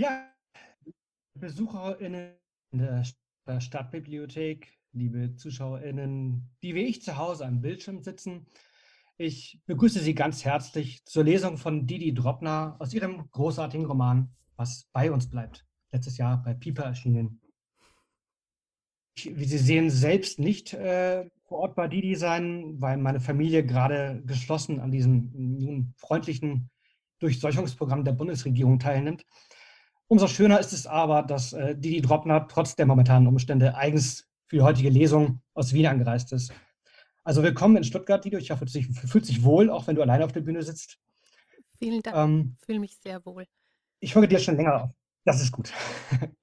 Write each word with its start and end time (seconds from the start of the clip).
Ja, 0.00 0.32
BesucherInnen 1.34 2.32
in 2.72 2.78
der 2.78 3.60
Stadtbibliothek, 3.60 4.78
liebe 4.92 5.36
ZuschauerInnen, 5.36 6.56
die 6.62 6.74
wie 6.74 6.84
ich 6.84 7.02
zu 7.02 7.18
Hause 7.18 7.44
am 7.44 7.60
Bildschirm 7.60 8.02
sitzen. 8.02 8.46
Ich 9.18 9.60
begrüße 9.66 10.00
Sie 10.00 10.14
ganz 10.14 10.42
herzlich 10.42 11.04
zur 11.04 11.24
Lesung 11.24 11.58
von 11.58 11.86
Didi 11.86 12.14
Dropner 12.14 12.76
aus 12.78 12.94
ihrem 12.94 13.30
großartigen 13.30 13.84
Roman 13.84 14.34
Was 14.56 14.88
bei 14.94 15.12
uns 15.12 15.28
bleibt, 15.28 15.66
letztes 15.92 16.16
Jahr 16.16 16.42
bei 16.42 16.54
Piper 16.54 16.84
erschienen. 16.84 17.42
Ich, 19.18 19.36
wie 19.36 19.44
Sie 19.44 19.58
sehen, 19.58 19.90
selbst 19.90 20.38
nicht 20.38 20.72
äh, 20.72 21.28
vor 21.42 21.58
Ort 21.58 21.74
bei 21.74 21.88
Didi 21.88 22.14
sein, 22.14 22.80
weil 22.80 22.96
meine 22.96 23.20
Familie 23.20 23.66
gerade 23.66 24.22
geschlossen 24.24 24.80
an 24.80 24.92
diesem 24.92 25.30
nun 25.34 25.92
freundlichen 25.98 26.70
Durchseuchungsprogramm 27.18 28.02
der 28.02 28.12
Bundesregierung 28.12 28.78
teilnimmt. 28.78 29.26
Umso 30.12 30.26
schöner 30.26 30.58
ist 30.58 30.72
es 30.72 30.88
aber, 30.88 31.22
dass 31.22 31.52
äh, 31.52 31.76
Didi 31.76 32.00
Dropner 32.00 32.48
trotz 32.48 32.74
der 32.74 32.84
momentanen 32.84 33.28
Umstände 33.28 33.76
eigens 33.76 34.26
für 34.48 34.56
die 34.56 34.62
heutige 34.62 34.88
Lesung 34.88 35.40
aus 35.54 35.72
Wien 35.72 35.86
angereist 35.86 36.32
ist. 36.32 36.52
Also 37.22 37.44
willkommen 37.44 37.76
in 37.76 37.84
Stuttgart, 37.84 38.24
Didi. 38.24 38.36
Ich 38.38 38.50
hoffe, 38.50 38.64
du 38.64 38.72
fühlst 39.06 39.28
dich 39.28 39.44
wohl, 39.44 39.70
auch 39.70 39.86
wenn 39.86 39.94
du 39.94 40.02
alleine 40.02 40.24
auf 40.24 40.32
der 40.32 40.40
Bühne 40.40 40.64
sitzt. 40.64 40.98
Vielen 41.78 42.02
Dank. 42.02 42.16
Ähm, 42.16 42.56
ich 42.58 42.66
fühle 42.66 42.80
mich 42.80 42.96
sehr 42.96 43.24
wohl. 43.24 43.46
Ich 44.00 44.12
folge 44.12 44.26
dir 44.26 44.40
schon 44.40 44.56
länger 44.56 44.82
auf. 44.82 44.90
Das 45.24 45.40
ist 45.40 45.52
gut. 45.52 45.72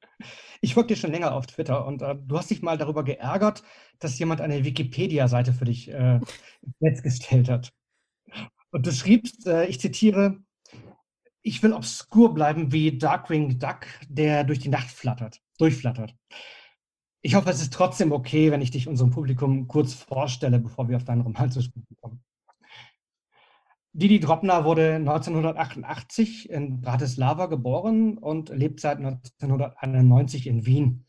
Ich 0.60 0.74
folge 0.74 0.88
dir 0.88 0.96
schon 0.96 1.12
länger 1.12 1.36
auf 1.36 1.46
Twitter 1.46 1.86
und 1.86 2.02
äh, 2.02 2.16
du 2.16 2.36
hast 2.36 2.50
dich 2.50 2.64
mal 2.64 2.80
darüber 2.80 3.04
geärgert, 3.04 3.62
dass 4.00 4.18
jemand 4.18 4.42
eine 4.42 4.64
Wikipedia-Seite 4.64 5.54
für 5.54 5.66
dich 5.66 5.92
äh, 5.92 6.16
ins 6.64 6.76
Netz 6.80 7.04
gestellt 7.04 7.48
hat. 7.48 7.72
Und 8.72 8.88
du 8.88 8.92
schriebst, 8.92 9.46
äh, 9.46 9.66
ich 9.66 9.80
zitiere, 9.80 10.40
ich 11.48 11.64
will 11.64 11.72
obskur 11.72 12.34
bleiben 12.34 12.74
wie 12.74 12.98
Darkwing 12.98 13.58
Duck, 13.58 13.88
der 14.10 14.44
durch 14.44 14.60
die 14.60 14.68
Nacht 14.68 14.90
flattert, 14.90 15.42
durchflattert. 15.58 16.14
Ich 17.22 17.36
hoffe, 17.36 17.50
es 17.50 17.62
ist 17.62 17.72
trotzdem 17.72 18.12
okay, 18.12 18.52
wenn 18.52 18.62
ich 18.62 18.72
dich 18.72 18.88
unserem 18.88 19.12
Publikum 19.12 19.68
kurz 19.68 19.94
vorstelle, 19.94 20.60
bevor 20.60 20.90
wir 20.90 20.98
auf 20.98 21.06
deinen 21.06 21.22
Roman 21.22 21.50
zu 21.50 21.62
sprechen 21.62 21.96
kommen. 22.02 22.22
Didi 23.94 24.20
Dropner 24.20 24.66
wurde 24.66 24.96
1988 24.96 26.50
in 26.50 26.82
Bratislava 26.82 27.46
geboren 27.46 28.18
und 28.18 28.50
lebt 28.50 28.82
seit 28.82 28.98
1991 28.98 30.48
in 30.48 30.66
Wien. 30.66 31.06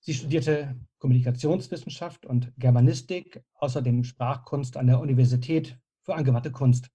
Sie 0.00 0.14
studierte 0.14 0.74
Kommunikationswissenschaft 0.98 2.24
und 2.24 2.52
Germanistik, 2.56 3.44
außerdem 3.54 4.04
Sprachkunst 4.04 4.78
an 4.78 4.86
der 4.86 5.00
Universität 5.00 5.78
für 6.00 6.14
angewandte 6.14 6.50
Kunst. 6.50 6.90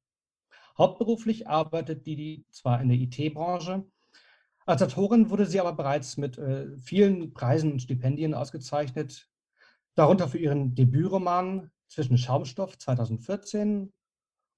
Hauptberuflich 0.78 1.48
arbeitet 1.48 2.06
Didi 2.06 2.46
zwar 2.52 2.82
in 2.82 2.90
der 2.90 2.98
IT-Branche, 2.98 3.86
als 4.68 4.82
Autorin 4.82 5.30
wurde 5.30 5.46
sie 5.46 5.60
aber 5.60 5.74
bereits 5.74 6.18
mit 6.18 6.40
äh, 6.40 6.76
vielen 6.78 7.34
Preisen 7.34 7.74
und 7.74 7.82
Stipendien 7.82 8.34
ausgezeichnet, 8.34 9.30
darunter 9.94 10.28
für 10.28 10.40
ihren 10.40 10.76
Debütroman 10.76 11.72
Zwischen 11.88 12.18
Schaumstoff 12.18 12.80
2014 12.80 13.94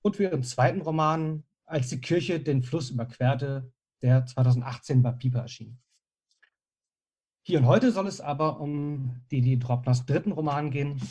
und 0.02 0.16
für 0.16 0.24
ihren 0.24 0.44
zweiten 0.44 0.82
Roman 0.82 1.44
Als 1.66 1.90
die 1.90 2.00
Kirche 2.00 2.40
den 2.40 2.64
Fluss 2.64 2.90
überquerte, 2.90 3.70
der 4.02 4.26
2018 4.26 5.04
bei 5.04 5.12
Piper 5.12 5.42
erschien. 5.42 5.78
Hier 7.44 7.60
und 7.60 7.66
heute 7.66 7.92
soll 7.92 8.08
es 8.08 8.22
aber 8.22 8.62
um 8.62 9.22
Didi 9.30 9.60
Dropners 9.60 10.06
dritten 10.06 10.32
Roman 10.32 10.72
gehen, 10.72 11.02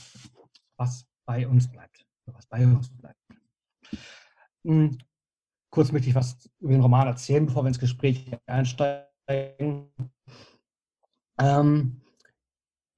Was 0.79 1.07
bei 1.27 1.47
uns 1.47 1.71
bleibt. 1.71 2.07
Was 2.25 2.47
bei 2.47 2.65
uns 2.67 2.89
bleibt. 2.97 3.16
Kurz 5.71 5.93
möchte 5.93 6.09
ich 6.09 6.15
was 6.15 6.49
über 6.61 6.73
den 6.73 6.81
Roman 6.81 7.07
erzählen, 7.07 7.47
bevor 7.47 7.65
wir 7.65 7.69
ins 7.69 7.79
Gespräch 7.79 8.31
einsteigen. 8.47 9.91
Ähm, 11.39 12.01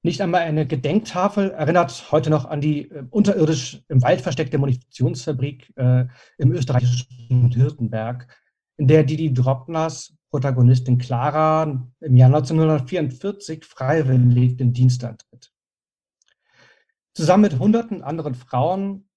nicht 0.04 0.20
einmal 0.20 0.42
eine 0.42 0.66
Gedenktafel 0.66 1.50
erinnert 1.50 2.12
heute 2.12 2.30
noch 2.30 2.44
an 2.44 2.60
die 2.60 2.90
äh, 2.90 3.04
unterirdisch 3.10 3.82
im 3.88 4.00
Wald 4.02 4.20
versteckte 4.20 4.58
Munitionsfabrik 4.58 5.72
äh, 5.76 6.06
im 6.38 6.52
österreichischen 6.52 7.50
Hirtenberg, 7.50 8.28
in 8.76 8.86
der 8.86 9.02
Didi 9.02 9.34
Dropners 9.34 10.16
Protagonistin 10.30 10.98
Clara 10.98 11.84
im 12.00 12.16
Jahr 12.16 12.28
1944 12.28 13.64
freiwillig 13.64 14.56
den 14.56 14.72
Dienst 14.72 15.02
antritt. 15.02 15.52
Zusammen 17.14 17.42
mit 17.42 17.58
hunderten 17.58 18.02
anderen 18.02 18.34
Frauen 18.36 19.07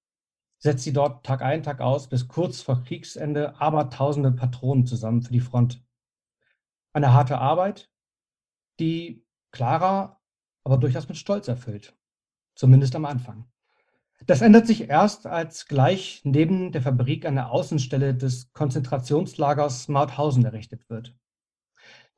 setzt 0.62 0.84
sie 0.84 0.94
dort 0.94 1.26
Tag 1.26 1.42
ein, 1.42 1.64
Tag 1.64 1.82
aus 1.82 2.08
bis 2.08 2.28
kurz 2.28 2.62
vor 2.62 2.84
Kriegsende 2.84 3.60
aber 3.60 3.90
tausende 3.90 4.32
Patronen 4.32 4.86
zusammen 4.86 5.24
für 5.24 5.34
die 5.34 5.40
Front. 5.40 5.84
Eine 6.94 7.14
harte 7.14 7.40
Arbeit, 7.40 7.90
die 8.80 9.26
Clara 9.52 10.22
aber 10.64 10.78
durchaus 10.78 11.08
mit 11.08 11.18
Stolz 11.18 11.48
erfüllt, 11.48 11.98
zumindest 12.56 12.96
am 12.96 13.06
Anfang. 13.06 13.46
Das 14.28 14.42
ändert 14.42 14.68
sich 14.68 14.88
erst, 14.88 15.26
als 15.26 15.66
gleich 15.66 16.22
neben 16.24 16.72
der 16.72 16.84
Fabrik 16.84 17.26
eine 17.26 17.50
Außenstelle 17.50 18.14
des 18.14 18.54
Konzentrationslagers 18.54 19.88
Mauthausen 19.88 20.46
errichtet 20.46 20.88
wird. 20.90 21.16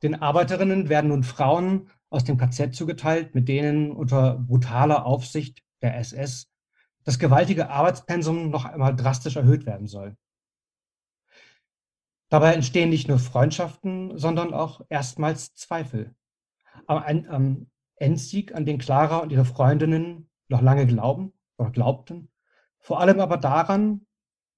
Den 0.02 0.22
Arbeiterinnen 0.22 0.90
werden 0.90 1.08
nun 1.08 1.24
Frauen 1.24 1.90
aus 2.10 2.26
dem 2.26 2.38
KZ 2.38 2.76
zugeteilt, 2.76 3.36
mit 3.36 3.48
denen 3.48 3.92
unter 3.92 4.38
brutaler 4.38 5.06
Aufsicht 5.06 5.64
der 5.82 5.98
SS 5.98 6.53
das 7.04 7.20
gewaltige 7.20 7.70
Arbeitspensum 7.70 8.50
noch 8.50 8.66
einmal 8.66 8.96
drastisch 8.96 9.36
erhöht 9.36 9.66
werden 9.66 9.88
soll. 9.88 10.16
Dabei 12.30 12.54
entstehen 12.54 12.90
nicht 12.90 13.08
nur 13.08 13.20
Freundschaften, 13.20 14.18
sondern 14.18 14.54
auch 14.54 14.82
erstmals 14.90 15.54
Zweifel. 15.54 16.16
Am, 16.88 17.28
am 17.28 17.68
Endsieg, 17.96 18.56
an 18.56 18.66
den 18.66 18.80
Clara 18.80 19.18
und 19.18 19.32
ihre 19.32 19.46
Freundinnen 19.46 20.30
noch 20.48 20.62
lange 20.62 20.88
glauben 20.88 21.34
oder 21.58 21.70
glaubten, 21.70 22.32
vor 22.80 23.00
allem 23.00 23.20
aber 23.20 23.38
daran, 23.38 24.06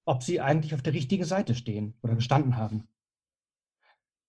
ob 0.05 0.23
sie 0.23 0.39
eigentlich 0.39 0.73
auf 0.73 0.81
der 0.81 0.93
richtigen 0.93 1.25
Seite 1.25 1.55
stehen 1.55 1.97
oder 2.01 2.15
gestanden 2.15 2.57
haben. 2.57 2.87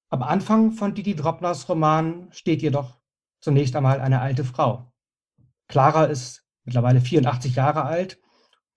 Am 0.08 0.22
Anfang 0.22 0.72
von 0.72 0.94
Didi 0.94 1.14
Dropners 1.14 1.68
Roman 1.68 2.28
steht 2.32 2.62
jedoch 2.62 2.98
zunächst 3.40 3.76
einmal 3.76 4.00
eine 4.00 4.20
alte 4.20 4.44
Frau. 4.44 4.92
Clara 5.68 6.04
ist 6.04 6.45
mittlerweile 6.66 7.00
84 7.00 7.54
Jahre 7.54 7.84
alt 7.84 8.20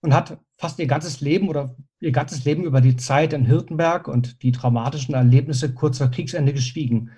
und 0.01 0.13
hat 0.13 0.39
fast 0.57 0.79
ihr 0.79 0.87
ganzes 0.87 1.21
Leben 1.21 1.49
oder 1.49 1.75
ihr 1.99 2.11
ganzes 2.11 2.45
Leben 2.45 2.63
über 2.63 2.81
die 2.81 2.95
Zeit 2.95 3.33
in 3.33 3.45
Hirtenberg 3.45 4.07
und 4.07 4.41
die 4.43 4.51
traumatischen 4.51 5.15
Erlebnisse 5.15 5.73
kurz 5.73 5.97
vor 5.97 6.09
Kriegsende 6.09 6.53
geschwiegen. 6.53 7.11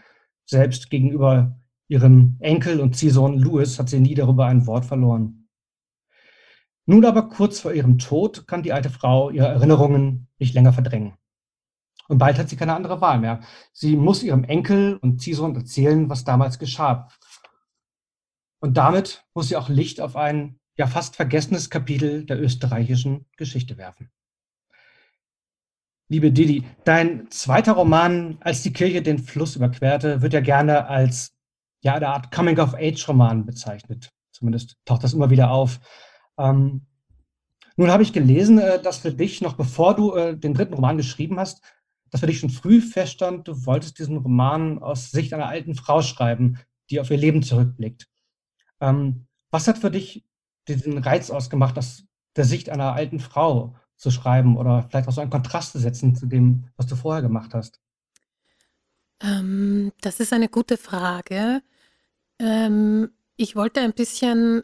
Selbst 0.45 0.89
gegenüber 0.89 1.59
ihrem 1.87 2.37
Enkel 2.39 2.79
und 2.79 2.95
Ziehsohn 2.95 3.37
Louis 3.37 3.77
hat 3.77 3.89
sie 3.89 3.99
nie 3.99 4.15
darüber 4.15 4.45
ein 4.45 4.65
Wort 4.65 4.85
verloren. 4.85 5.49
Nun 6.85 7.05
aber 7.05 7.29
kurz 7.29 7.59
vor 7.59 7.73
ihrem 7.73 7.99
Tod 7.99 8.47
kann 8.47 8.63
die 8.63 8.73
alte 8.73 8.89
Frau 8.89 9.29
ihre 9.29 9.47
Erinnerungen 9.47 10.27
nicht 10.39 10.53
länger 10.53 10.73
verdrängen. 10.73 11.13
Und 12.07 12.17
bald 12.17 12.37
hat 12.37 12.49
sie 12.49 12.57
keine 12.57 12.75
andere 12.75 13.01
Wahl 13.01 13.19
mehr. 13.19 13.41
Sie 13.71 13.95
muss 13.95 14.23
ihrem 14.23 14.43
Enkel 14.43 14.97
und 14.97 15.21
Ziehsohn 15.21 15.55
erzählen, 15.55 16.09
was 16.09 16.23
damals 16.23 16.59
geschah. 16.59 17.07
Und 18.59 18.77
damit 18.77 19.25
muss 19.33 19.47
sie 19.47 19.57
auch 19.57 19.69
Licht 19.69 20.01
auf 20.01 20.15
ein 20.15 20.59
ja 20.77 20.87
fast 20.87 21.15
vergessenes 21.15 21.69
Kapitel 21.69 22.25
der 22.25 22.41
österreichischen 22.41 23.25
Geschichte 23.37 23.77
werfen. 23.77 24.11
Liebe 26.09 26.31
Didi, 26.31 26.65
dein 26.83 27.29
zweiter 27.31 27.73
Roman, 27.73 28.37
als 28.41 28.63
die 28.63 28.73
Kirche 28.73 29.01
den 29.01 29.19
Fluss 29.19 29.55
überquerte, 29.55 30.21
wird 30.21 30.33
ja 30.33 30.41
gerne 30.41 30.87
als 30.87 31.33
ja, 31.81 31.95
eine 31.95 32.09
Art 32.09 32.31
Coming-of-Age-Roman 32.31 33.45
bezeichnet. 33.45 34.11
Zumindest 34.31 34.77
taucht 34.85 35.03
das 35.03 35.13
immer 35.13 35.29
wieder 35.29 35.51
auf. 35.51 35.79
Ähm, 36.37 36.85
nun 37.77 37.91
habe 37.91 38.03
ich 38.03 38.13
gelesen, 38.13 38.59
äh, 38.59 38.81
dass 38.81 38.99
für 38.99 39.13
dich, 39.13 39.41
noch 39.41 39.53
bevor 39.53 39.95
du 39.95 40.13
äh, 40.13 40.37
den 40.37 40.53
dritten 40.53 40.73
Roman 40.73 40.97
geschrieben 40.97 41.39
hast, 41.39 41.63
dass 42.09 42.19
für 42.19 42.27
dich 42.27 42.39
schon 42.39 42.49
früh 42.49 42.81
feststand, 42.81 43.47
du 43.47 43.65
wolltest 43.65 43.97
diesen 43.97 44.17
Roman 44.17 44.79
aus 44.79 45.11
Sicht 45.11 45.33
einer 45.33 45.47
alten 45.47 45.75
Frau 45.75 46.01
schreiben, 46.01 46.59
die 46.89 46.99
auf 46.99 47.09
ihr 47.09 47.17
Leben 47.17 47.41
zurückblickt. 47.41 48.07
Ähm, 48.81 49.27
was 49.49 49.67
hat 49.67 49.77
für 49.77 49.91
dich 49.91 50.25
diesen 50.75 50.97
Reiz 50.97 51.29
ausgemacht, 51.29 51.77
aus 51.77 52.03
der 52.35 52.45
Sicht 52.45 52.69
einer 52.69 52.93
alten 52.93 53.19
Frau 53.19 53.75
zu 53.97 54.11
schreiben 54.11 54.57
oder 54.57 54.83
vielleicht 54.89 55.07
auch 55.07 55.13
so 55.13 55.21
einen 55.21 55.29
Kontrast 55.29 55.73
zu 55.73 55.79
setzen 55.79 56.15
zu 56.15 56.25
dem, 56.25 56.65
was 56.77 56.87
du 56.87 56.95
vorher 56.95 57.21
gemacht 57.21 57.53
hast? 57.53 57.79
Ähm, 59.21 59.91
das 60.01 60.19
ist 60.19 60.33
eine 60.33 60.49
gute 60.49 60.77
Frage. 60.77 61.61
Ähm, 62.39 63.11
ich 63.35 63.55
wollte 63.55 63.81
ein 63.81 63.93
bisschen 63.93 64.63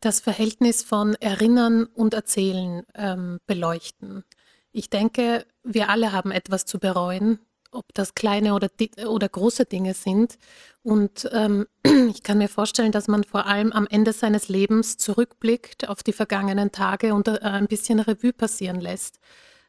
das 0.00 0.20
Verhältnis 0.20 0.82
von 0.82 1.14
Erinnern 1.14 1.84
und 1.84 2.14
Erzählen 2.14 2.84
ähm, 2.94 3.38
beleuchten. 3.46 4.24
Ich 4.70 4.90
denke, 4.90 5.46
wir 5.64 5.88
alle 5.88 6.12
haben 6.12 6.30
etwas 6.30 6.66
zu 6.66 6.78
bereuen 6.78 7.38
ob 7.70 7.92
das 7.94 8.14
kleine 8.14 8.54
oder, 8.54 8.70
oder 9.06 9.28
große 9.28 9.64
Dinge 9.64 9.94
sind. 9.94 10.38
Und 10.82 11.28
ähm, 11.32 11.66
ich 12.10 12.22
kann 12.22 12.38
mir 12.38 12.48
vorstellen, 12.48 12.92
dass 12.92 13.08
man 13.08 13.24
vor 13.24 13.46
allem 13.46 13.72
am 13.72 13.86
Ende 13.86 14.12
seines 14.12 14.48
Lebens 14.48 14.96
zurückblickt 14.96 15.88
auf 15.88 16.02
die 16.02 16.12
vergangenen 16.12 16.72
Tage 16.72 17.14
und 17.14 17.28
äh, 17.28 17.38
ein 17.40 17.66
bisschen 17.66 18.00
Revue 18.00 18.32
passieren 18.32 18.80
lässt, 18.80 19.18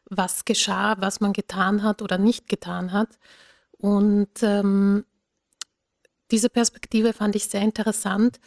was 0.05 0.45
geschah, 0.45 0.95
was 0.99 1.19
man 1.19 1.33
getan 1.33 1.83
hat 1.83 2.01
oder 2.01 2.17
nicht 2.17 2.47
getan 2.47 2.91
hat. 2.91 3.19
Und 3.77 4.43
ähm, 4.43 5.05
diese 6.31 6.49
Perspektive 6.49 7.13
fand 7.13 7.35
ich 7.35 7.45
sehr 7.45 7.61
interessant. 7.61 8.39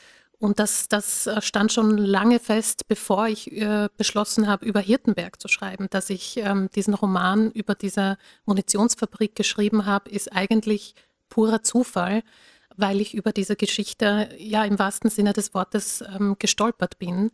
Und 0.43 0.59
das, 0.59 0.89
das 0.89 1.31
stand 1.39 1.73
schon 1.73 1.97
lange 1.97 2.41
fest, 2.41 2.89
bevor 2.89 3.29
ich 3.29 3.53
äh, 3.53 3.89
beschlossen 3.97 4.49
habe, 4.49 4.67
über 4.67 4.81
Hirtenberg 4.81 5.41
zu 5.41 5.47
schreiben. 5.47 5.87
Dass 5.89 6.11
ich 6.11 6.37
ähm, 6.37 6.69
diesen 6.75 6.95
Roman 6.95 7.53
über 7.53 7.77
diese 7.77 8.19
Munitionsfabrik 8.45 9.37
geschrieben 9.37 9.87
habe, 9.87 10.11
ist 10.11 10.33
eigentlich 10.33 10.97
purer 11.29 11.63
Zufall, 11.63 12.25
weil 12.77 13.01
ich 13.01 13.15
über 13.15 13.31
diese 13.31 13.55
Geschichte 13.55 14.31
ja 14.37 14.65
im 14.65 14.81
wahrsten 14.81 15.11
Sinne 15.11 15.33
des 15.33 15.55
Wortes 15.55 16.03
ähm, 16.13 16.35
gestolpert 16.41 16.99
bin. 16.99 17.31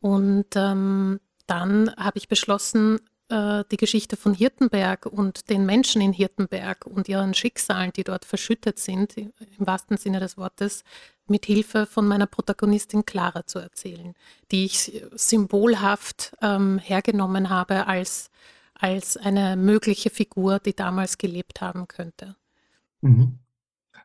Und 0.00 0.56
ähm, 0.56 1.20
dann 1.46 1.94
habe 1.96 2.18
ich 2.18 2.26
beschlossen, 2.26 2.98
äh, 3.28 3.62
die 3.70 3.76
Geschichte 3.76 4.16
von 4.16 4.34
Hirtenberg 4.34 5.06
und 5.06 5.48
den 5.48 5.64
Menschen 5.64 6.02
in 6.02 6.12
Hirtenberg 6.12 6.86
und 6.86 7.08
ihren 7.08 7.34
Schicksalen, 7.34 7.92
die 7.92 8.02
dort 8.02 8.24
verschüttet 8.24 8.80
sind, 8.80 9.16
im 9.16 9.32
wahrsten 9.58 9.96
Sinne 9.96 10.18
des 10.18 10.36
Wortes, 10.36 10.82
mit 11.30 11.46
Hilfe 11.46 11.86
von 11.86 12.06
meiner 12.06 12.26
Protagonistin 12.26 13.04
Clara 13.04 13.46
zu 13.46 13.58
erzählen, 13.58 14.14
die 14.50 14.64
ich 14.64 15.02
symbolhaft 15.14 16.36
ähm, 16.42 16.78
hergenommen 16.78 17.50
habe 17.50 17.86
als, 17.86 18.30
als 18.74 19.16
eine 19.16 19.56
mögliche 19.56 20.10
Figur, 20.10 20.58
die 20.58 20.74
damals 20.74 21.18
gelebt 21.18 21.60
haben 21.60 21.88
könnte. 21.88 22.36
Mhm. 23.00 23.38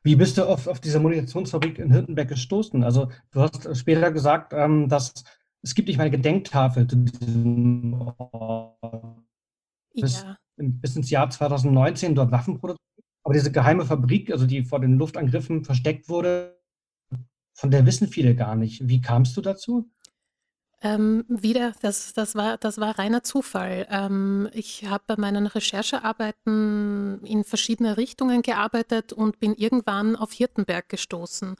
Wie 0.04 0.16
bist 0.18 0.38
du 0.38 0.44
auf, 0.44 0.68
auf 0.68 0.82
diese 0.82 1.00
Munitionsfabrik 1.00 1.80
in 1.80 1.92
Hirtenberg 1.92 2.28
gestoßen? 2.28 2.84
Also 2.84 3.10
du 3.32 3.42
hast 3.42 3.76
später 3.78 4.12
gesagt, 4.12 4.52
ähm, 4.54 4.90
dass 4.90 5.14
es 5.62 5.76
gibt 5.76 5.88
nicht 5.88 5.98
mal 5.98 6.04
eine 6.04 6.12
Gedenktafel 6.12 6.88
zu 6.88 6.98
diesem 6.98 7.94
Ort. 7.94 9.24
Bis, 9.96 10.24
Ja. 10.24 10.38
bis 10.58 10.96
ins 10.96 11.10
Jahr 11.10 11.30
2019 11.30 12.16
dort 12.16 12.32
Waffen 12.32 12.60
produziert. 12.60 12.80
Aber 13.24 13.34
diese 13.34 13.52
geheime 13.52 13.86
Fabrik, 13.86 14.32
also 14.32 14.46
die 14.46 14.64
vor 14.64 14.82
den 14.82 14.98
Luftangriffen 14.98 15.64
versteckt 15.64 16.10
wurde, 16.10 16.60
von 17.54 17.72
der 17.72 17.86
wissen 17.86 18.08
viele 18.08 18.36
gar 18.36 18.56
nicht. 18.56 18.88
Wie 18.88 19.02
kamst 19.02 19.38
du 19.38 19.42
dazu? 19.42 19.90
Ähm, 20.82 21.24
wieder, 21.30 21.74
das, 21.82 22.14
das, 22.14 22.36
war, 22.36 22.58
das 22.58 22.78
war 22.78 23.00
reiner 23.00 23.24
Zufall. 23.24 23.88
Ähm, 23.90 24.50
ich 24.52 24.86
habe 24.86 25.04
bei 25.08 25.16
meinen 25.16 25.48
Recherchearbeiten 25.48 27.24
in 27.24 27.46
verschiedene 27.46 27.96
Richtungen 27.96 28.42
gearbeitet 28.42 29.14
und 29.14 29.40
bin 29.40 29.56
irgendwann 29.56 30.18
auf 30.18 30.34
Hirtenberg 30.34 30.90
gestoßen 30.90 31.56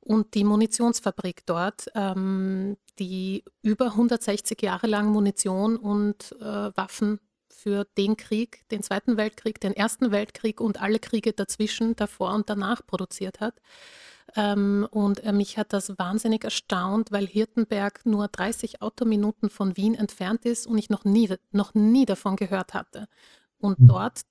und 0.00 0.34
die 0.34 0.44
Munitionsfabrik 0.44 1.44
dort, 1.44 1.90
ähm, 1.96 2.76
die 3.00 3.44
über 3.62 3.86
160 3.86 4.62
Jahre 4.62 4.86
lang 4.86 5.08
Munition 5.10 5.76
und 5.76 6.36
äh, 6.40 6.44
Waffen 6.76 7.18
für 7.48 7.84
den 7.98 8.16
Krieg, 8.16 8.62
den 8.70 8.84
Zweiten 8.84 9.16
Weltkrieg, 9.16 9.60
den 9.60 9.72
Ersten 9.72 10.12
Weltkrieg 10.12 10.60
und 10.60 10.80
alle 10.80 11.00
Kriege 11.00 11.32
dazwischen, 11.32 11.96
davor 11.96 12.32
und 12.32 12.48
danach 12.48 12.86
produziert 12.86 13.40
hat. 13.40 13.60
Ähm, 14.36 14.86
und 14.90 15.20
äh, 15.24 15.32
mich 15.32 15.56
hat 15.58 15.72
das 15.72 15.98
wahnsinnig 15.98 16.44
erstaunt, 16.44 17.12
weil 17.12 17.26
Hirtenberg 17.26 18.04
nur 18.06 18.28
30 18.28 18.82
Autominuten 18.82 19.50
von 19.50 19.76
Wien 19.76 19.94
entfernt 19.94 20.44
ist 20.44 20.66
und 20.66 20.78
ich 20.78 20.90
noch 20.90 21.04
nie, 21.04 21.34
noch 21.50 21.74
nie 21.74 22.04
davon 22.06 22.36
gehört 22.36 22.74
hatte. 22.74 23.08
Und 23.58 23.78
Mhm. 23.78 23.86
dort 23.86 24.22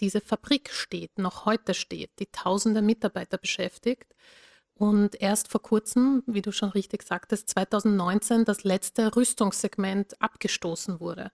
diese 0.00 0.20
Fabrik 0.20 0.70
steht, 0.72 1.18
noch 1.18 1.46
heute 1.46 1.74
steht, 1.74 2.12
die 2.20 2.26
tausende 2.32 2.82
Mitarbeiter 2.82 3.38
beschäftigt. 3.38 4.14
Und 4.74 5.20
erst 5.20 5.48
vor 5.48 5.62
kurzem, 5.62 6.22
wie 6.26 6.42
du 6.42 6.52
schon 6.52 6.70
richtig 6.70 7.02
sagtest, 7.02 7.50
2019 7.50 8.44
das 8.46 8.64
letzte 8.64 9.14
Rüstungssegment 9.16 10.20
abgestoßen 10.22 11.00
wurde. 11.00 11.32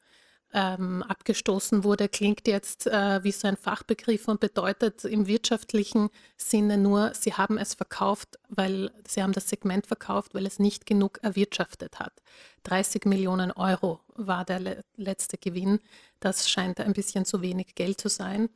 Ähm, 0.58 1.02
abgestoßen 1.02 1.84
wurde 1.84 2.08
klingt 2.08 2.48
jetzt 2.48 2.86
äh, 2.86 3.22
wie 3.22 3.30
so 3.30 3.46
ein 3.46 3.58
Fachbegriff 3.58 4.26
und 4.26 4.40
bedeutet 4.40 5.04
im 5.04 5.26
wirtschaftlichen 5.26 6.08
Sinne 6.38 6.78
nur, 6.78 7.12
sie 7.12 7.34
haben 7.34 7.58
es 7.58 7.74
verkauft, 7.74 8.38
weil 8.48 8.90
sie 9.06 9.22
haben 9.22 9.34
das 9.34 9.50
Segment 9.50 9.86
verkauft, 9.86 10.34
weil 10.34 10.46
es 10.46 10.58
nicht 10.58 10.86
genug 10.86 11.18
erwirtschaftet 11.22 12.00
hat. 12.00 12.14
30 12.62 13.04
Millionen 13.04 13.52
Euro 13.52 14.00
war 14.14 14.46
der 14.46 14.60
le 14.60 14.84
letzte 14.96 15.36
Gewinn. 15.36 15.78
Das 16.20 16.48
scheint 16.48 16.80
ein 16.80 16.94
bisschen 16.94 17.26
zu 17.26 17.42
wenig 17.42 17.74
Geld 17.74 18.00
zu 18.00 18.08
sein. 18.08 18.48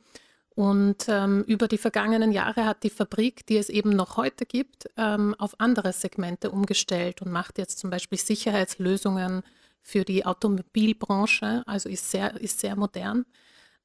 Und 0.55 1.05
ähm, 1.07 1.43
über 1.43 1.67
die 1.67 1.77
vergangenen 1.77 2.31
Jahre 2.31 2.65
hat 2.65 2.81
die 2.81 2.89
Fabrik, 2.89 3.45
die 3.45 3.57
es 3.57 3.69
eben 3.69 3.91
noch 3.91 4.17
heute 4.17 4.47
gibt, 4.47 4.89
ähm, 4.97 5.35
auf 5.37 5.59
andere 5.59 5.93
Segmente 5.93 6.49
umgestellt 6.49 7.21
und 7.21 7.31
macht 7.31 7.59
jetzt 7.59 7.77
zum 7.77 7.91
Beispiel 7.91 8.17
Sicherheitslösungen 8.17 9.43
für 9.83 10.05
die 10.05 10.25
Automobilbranche, 10.25 11.63
also 11.65 11.89
ist 11.89 12.11
sehr, 12.11 12.39
ist 12.39 12.59
sehr 12.59 12.75
modern. 12.75 13.25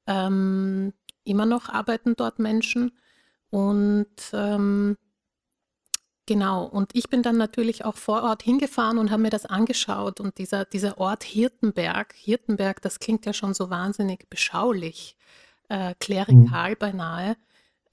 Ähm, 0.07 0.93
immer 1.23 1.45
noch 1.45 1.69
arbeiten 1.69 2.15
dort 2.15 2.39
Menschen 2.39 2.91
und 3.49 4.07
ähm, 4.33 4.97
genau, 6.25 6.65
und 6.65 6.95
ich 6.95 7.09
bin 7.09 7.23
dann 7.23 7.37
natürlich 7.37 7.85
auch 7.85 7.97
vor 7.97 8.23
Ort 8.23 8.43
hingefahren 8.43 8.97
und 8.97 9.11
habe 9.11 9.21
mir 9.23 9.29
das 9.29 9.45
angeschaut 9.45 10.19
und 10.19 10.37
dieser, 10.37 10.65
dieser 10.65 10.97
Ort 10.99 11.23
Hirtenberg, 11.23 12.13
Hirtenberg, 12.15 12.81
das 12.81 12.99
klingt 12.99 13.25
ja 13.25 13.33
schon 13.33 13.53
so 13.53 13.69
wahnsinnig 13.69 14.29
beschaulich 14.29 15.17
äh, 15.69 15.95
Mhm. 16.29 16.55
klerikal 16.55 16.75
beinahe, 16.75 17.37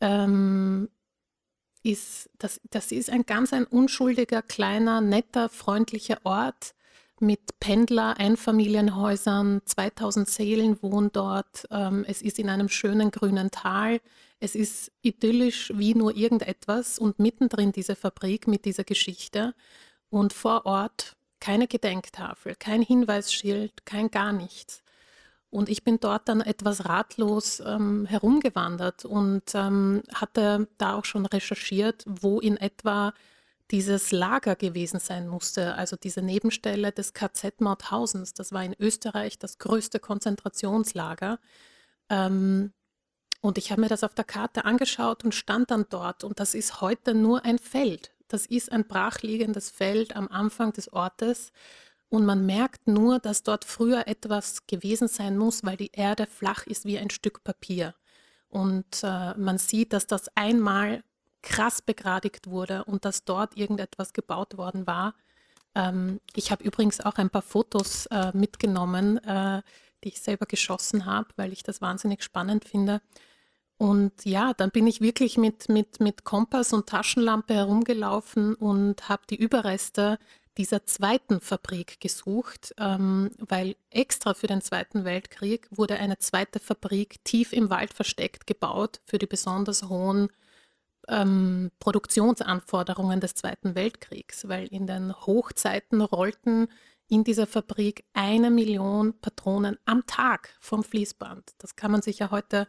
ähm, 0.01 0.89
ist, 1.83 2.31
das, 2.39 2.61
das 2.71 2.93
ist 2.93 3.11
ein 3.11 3.27
ganz 3.27 3.53
ein 3.53 3.65
unschuldiger, 3.67 4.43
kleiner, 4.43 5.01
netter, 5.01 5.49
freundlicher 5.49 6.19
Ort 6.25 6.75
mit 7.21 7.61
Pendler, 7.61 8.19
Einfamilienhäusern, 8.19 9.63
2000 9.65 10.29
Seelen 10.29 10.83
wohnen 10.83 11.11
dort. 11.13 11.67
Ähm, 11.71 12.05
es 12.09 12.23
ist 12.23 12.39
in 12.39 12.49
einem 12.49 12.69
schönen 12.69 13.11
grünen 13.11 13.51
Tal. 13.51 14.01
Es 14.41 14.55
ist 14.55 14.93
idyllisch 15.03 15.73
wie 15.75 15.95
nur 15.95 16.17
irgendetwas 16.17 16.99
und 16.99 17.19
mittendrin 17.19 17.73
diese 17.73 17.97
Fabrik 17.97 18.47
mit 18.47 18.65
dieser 18.65 18.85
Geschichte 18.85 19.55
und 20.11 20.33
vor 20.33 20.67
Ort 20.67 21.17
keine 21.41 21.67
Gedenktafel, 21.67 22.55
kein 22.55 22.83
Hinweisschild, 22.83 23.85
kein 23.85 24.11
gar 24.11 24.33
nichts. 24.33 24.83
Und 25.51 25.69
ich 25.69 25.85
bin 25.85 26.01
dort 26.01 26.29
dann 26.29 26.41
etwas 26.41 26.87
ratlos 26.87 27.61
ähm, 27.65 28.07
herumgewandert 28.07 29.05
und 29.05 29.55
ähm, 29.55 30.03
hatte 30.13 30.67
da 30.79 30.95
auch 30.95 31.05
schon 31.05 31.27
recherchiert, 31.27 32.03
wo 32.07 32.41
in 32.41 32.57
etwa 32.57 33.15
dieses 33.71 34.13
Lager 34.13 34.57
gewesen 34.57 35.01
sein 35.01 35.27
musste, 35.27 35.75
also 35.75 35.97
diese 35.97 36.23
Nebenstelle 36.23 36.93
des 36.93 37.15
KZ 37.15 37.61
Mauthausens. 37.61 38.35
Das 38.35 38.53
war 38.53 38.65
in 38.65 38.77
Österreich 38.79 39.39
das 39.39 39.59
größte 39.59 40.01
Konzentrationslager. 40.01 41.39
Ähm, 42.11 42.73
und 43.41 43.59
ich 43.59 43.71
habe 43.71 43.83
mir 43.83 43.89
das 43.89 44.05
auf 44.05 44.15
der 44.15 44.25
Karte 44.25 44.65
angeschaut 44.65 45.25
und 45.25 45.35
stand 45.35 45.71
dann 45.71 45.87
dort. 45.89 46.25
Und 46.25 46.41
das 46.41 46.55
ist 46.55 46.81
heute 46.81 47.15
nur 47.15 47.45
ein 47.45 47.59
Feld. 47.59 48.15
Das 48.29 48.47
ist 48.47 48.73
ein 48.73 48.87
brachliegendes 48.87 49.71
Feld 49.71 50.17
am 50.17 50.29
Anfang 50.29 50.73
des 50.73 50.93
Ortes. 50.93 51.53
Und 52.09 52.25
man 52.25 52.47
merkt 52.47 52.87
nur, 52.87 53.19
dass 53.19 53.43
dort 53.43 53.65
früher 53.65 54.06
etwas 54.06 54.67
gewesen 54.67 55.09
sein 55.09 55.37
muss, 55.37 55.65
weil 55.65 55.77
die 55.77 55.91
Erde 55.93 56.27
flach 56.27 56.67
ist 56.67 56.85
wie 56.85 56.99
ein 56.99 57.11
Stück 57.11 57.44
Papier. 57.44 57.94
Und 58.49 59.03
äh, 59.03 59.35
man 59.37 59.59
sieht, 59.59 59.93
dass 59.93 60.06
das 60.06 60.29
einmal 60.37 61.03
krass 61.44 61.82
begradigt 61.82 62.48
wurde 62.48 62.84
und 62.84 63.05
dass 63.05 63.24
dort 63.24 63.56
irgendetwas 63.56 64.13
gebaut 64.13 64.56
worden 64.56 64.86
war. 64.86 65.15
Ähm, 65.74 66.20
ich 66.34 66.51
habe 66.51 66.65
übrigens 66.65 67.01
auch 67.01 67.17
ein 67.17 67.31
paar 67.31 67.43
Fotos 67.43 68.06
äh, 68.06 68.32
mitgenommen, 68.34 69.19
äh, 69.19 69.63
die 70.03 70.08
ich 70.08 70.20
selber 70.20 70.46
geschossen 70.46 71.06
habe, 71.06 71.29
weil 71.36 71.53
ich 71.53 71.63
das 71.63 71.81
wahnsinnig 71.81 72.24
spannend 72.24 72.65
finde. 72.65 73.01
Und 73.77 74.24
ja, 74.24 74.55
dann 74.55 74.70
bin 74.70 74.86
ich 74.86 75.01
wirklich 75.01 75.36
mit, 75.36 75.69
mit, 75.69 76.01
mit 76.01 76.24
Kompass 76.24 76.72
und 76.72 76.89
Taschenlampe 76.89 77.55
herumgelaufen 77.55 78.55
und 78.55 79.08
habe 79.08 79.22
die 79.29 79.36
Überreste 79.36 80.19
dieser 80.56 80.86
zweiten 80.86 81.41
Fabrik 81.41 82.01
gesucht, 82.01 82.74
ähm, 82.79 83.31
weil 83.39 83.77
extra 83.91 84.34
für 84.34 84.46
den 84.46 84.63
Zweiten 84.63 85.05
Weltkrieg 85.05 85.67
wurde 85.70 85.96
eine 85.96 86.19
zweite 86.19 86.60
Fabrik 86.60 87.22
tief 87.24 87.53
im 87.53 87.70
Wald 87.70 87.93
versteckt 87.93 88.46
gebaut 88.46 89.01
für 89.05 89.19
die 89.19 89.27
besonders 89.27 89.82
hohen 89.89 90.29
ähm, 91.08 91.70
Produktionsanforderungen 91.79 93.20
des 93.20 93.34
Zweiten 93.34 93.75
Weltkriegs, 93.75 94.49
weil 94.49 94.67
in 94.69 94.87
den 94.87 95.15
Hochzeiten 95.15 96.01
rollten 96.01 96.69
in 97.08 97.25
dieser 97.25 97.46
Fabrik 97.46 98.05
eine 98.13 98.51
Million 98.51 99.20
Patronen 99.20 99.79
am 99.84 100.06
Tag 100.06 100.55
vom 100.61 100.82
Fließband. 100.82 101.55
Das 101.58 101.77
kann 101.77 101.91
man 101.91 102.03
sich 102.03 102.19
ja 102.19 102.31
heute 102.31 102.67